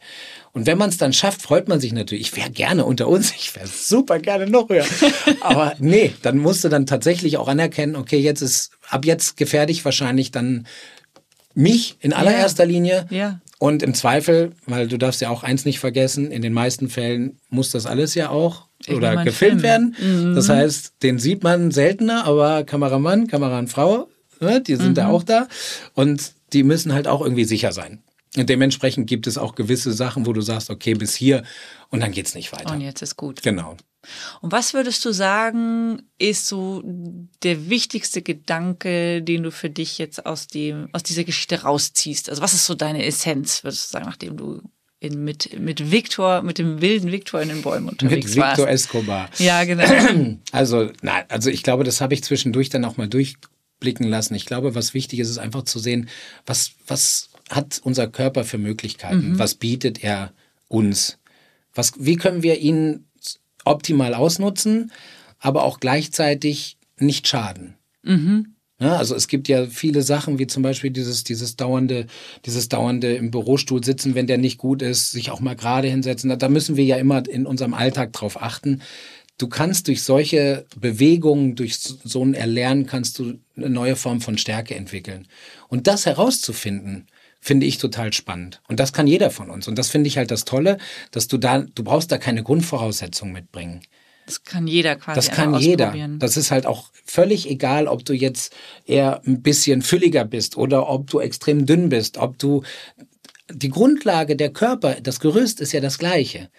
[0.51, 2.27] Und wenn man es dann schafft, freut man sich natürlich.
[2.27, 4.85] Ich wäre gerne unter uns, ich wäre super gerne noch höher.
[5.41, 9.71] Aber nee, dann musst du dann tatsächlich auch anerkennen, okay, jetzt ist, ab jetzt gefährde
[9.71, 10.67] ich wahrscheinlich dann
[11.53, 12.69] mich in allererster ja.
[12.69, 13.05] Linie.
[13.09, 13.39] Ja.
[13.59, 17.39] Und im Zweifel, weil du darfst ja auch eins nicht vergessen, in den meisten Fällen
[17.49, 19.63] muss das alles ja auch ich oder gefilmt Film.
[19.63, 19.95] werden.
[20.01, 20.35] Mhm.
[20.35, 23.67] Das heißt, den sieht man seltener, aber Kameramann, Kameramann,
[24.43, 24.95] ne, die sind mhm.
[24.95, 25.47] da auch da
[25.93, 28.03] und die müssen halt auch irgendwie sicher sein.
[28.35, 31.43] Und dementsprechend gibt es auch gewisse Sachen, wo du sagst, okay, bis hier
[31.89, 32.73] und dann geht's nicht weiter.
[32.73, 33.43] Und jetzt ist gut.
[33.43, 33.77] Genau.
[34.41, 36.83] Und was würdest du sagen, ist so
[37.43, 42.29] der wichtigste Gedanke, den du für dich jetzt aus dem, aus dieser Geschichte rausziehst?
[42.29, 44.61] Also was ist so deine Essenz, würdest du sagen, nachdem du
[44.99, 49.29] in, mit, mit Victor, mit dem wilden Victor in den Bäumen unterwegs mit Victor Escobar.
[49.37, 49.83] Ja, genau.
[50.51, 53.35] Also, nein, also ich glaube, das habe ich zwischendurch dann auch mal durch
[53.83, 54.33] blicken lassen.
[54.33, 56.07] Ich glaube, was wichtig ist, ist einfach zu sehen,
[56.45, 59.31] was, was hat unser Körper für Möglichkeiten?
[59.31, 59.39] Mhm.
[59.39, 60.31] Was bietet er
[60.69, 61.19] uns?
[61.73, 63.07] Was, wie können wir ihn
[63.65, 64.93] optimal ausnutzen,
[65.37, 67.75] aber auch gleichzeitig nicht schaden?
[68.03, 68.55] Mhm.
[68.79, 72.07] Ja, also es gibt ja viele Sachen, wie zum Beispiel dieses, dieses dauernde,
[72.45, 76.37] dieses dauernde im Bürostuhl sitzen, wenn der nicht gut ist, sich auch mal gerade hinsetzen.
[76.39, 78.81] Da müssen wir ja immer in unserem Alltag drauf achten,
[79.37, 84.37] du kannst durch solche Bewegungen, durch so ein Erlernen, kannst du eine neue Form von
[84.37, 85.27] Stärke entwickeln.
[85.67, 87.07] Und das herauszufinden,
[87.39, 88.61] finde ich total spannend.
[88.67, 89.67] Und das kann jeder von uns.
[89.67, 90.77] Und das finde ich halt das Tolle,
[91.11, 93.81] dass du da, du brauchst da keine Grundvoraussetzungen mitbringen.
[94.25, 95.15] Das kann jeder quasi.
[95.15, 95.93] Das kann jeder.
[96.17, 98.55] Das ist halt auch völlig egal, ob du jetzt
[98.85, 102.63] eher ein bisschen fülliger bist oder ob du extrem dünn bist, ob du
[103.51, 106.49] die Grundlage der Körper, das Gerüst ist ja das gleiche.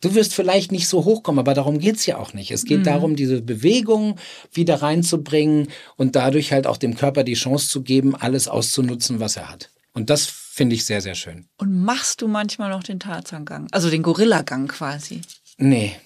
[0.00, 2.52] Du wirst vielleicht nicht so hochkommen, aber darum geht's ja auch nicht.
[2.52, 2.84] Es geht mhm.
[2.84, 4.16] darum, diese Bewegung
[4.52, 9.36] wieder reinzubringen und dadurch halt auch dem Körper die Chance zu geben, alles auszunutzen, was
[9.36, 9.70] er hat.
[9.94, 11.48] Und das finde ich sehr, sehr schön.
[11.56, 13.66] Und machst du manchmal noch den Tarzangang?
[13.72, 15.22] Also den Gorillagang quasi?
[15.58, 15.96] Nee.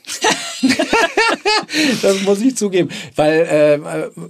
[2.02, 3.78] das muss ich zugeben, weil äh,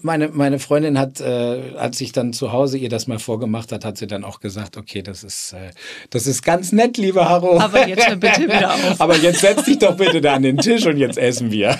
[0.02, 3.84] meine, meine Freundin hat, äh, als ich dann zu Hause ihr das mal vorgemacht hat,
[3.84, 5.70] hat sie dann auch gesagt, okay, das ist, äh,
[6.10, 7.60] das ist ganz nett, liebe Haro.
[7.60, 9.00] Aber jetzt bitte wieder auf.
[9.00, 11.78] Aber jetzt setz dich doch bitte da an den Tisch und jetzt essen wir.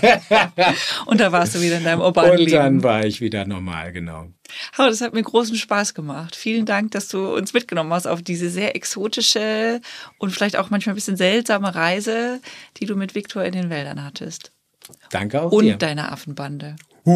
[1.06, 4.26] und da warst du wieder in deinem urbanen Und dann war ich wieder normal, genau.
[4.76, 6.36] Aber das hat mir großen Spaß gemacht.
[6.36, 9.80] Vielen Dank, dass du uns mitgenommen hast auf diese sehr exotische
[10.18, 12.40] und vielleicht auch manchmal ein bisschen seltsame Reise,
[12.78, 14.52] die du mit Viktor in den Wäldern hattest.
[15.10, 15.76] Danke auch Und dir.
[15.76, 16.76] deiner Affenbande.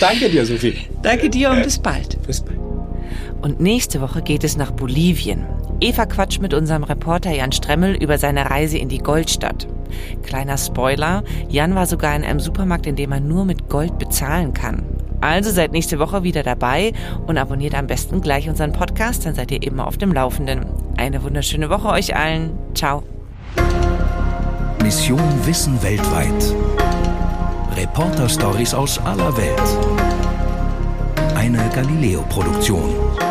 [0.00, 0.86] Danke dir, Sophie.
[1.02, 2.20] Danke dir und bis bald.
[2.26, 2.69] Bis bald.
[3.42, 5.46] Und nächste Woche geht es nach Bolivien.
[5.80, 9.66] Eva quatscht mit unserem Reporter Jan Stremmel über seine Reise in die Goldstadt.
[10.22, 14.52] Kleiner Spoiler, Jan war sogar in einem Supermarkt, in dem man nur mit Gold bezahlen
[14.52, 14.84] kann.
[15.20, 16.92] Also seid nächste Woche wieder dabei
[17.26, 20.66] und abonniert am besten gleich unseren Podcast, dann seid ihr immer auf dem Laufenden.
[20.96, 22.52] Eine wunderschöne Woche euch allen.
[22.74, 23.02] Ciao.
[24.82, 26.54] Mission Wissen weltweit.
[27.76, 29.96] Reporter-Stories aus aller Welt.
[31.36, 33.29] Eine Galileo-Produktion.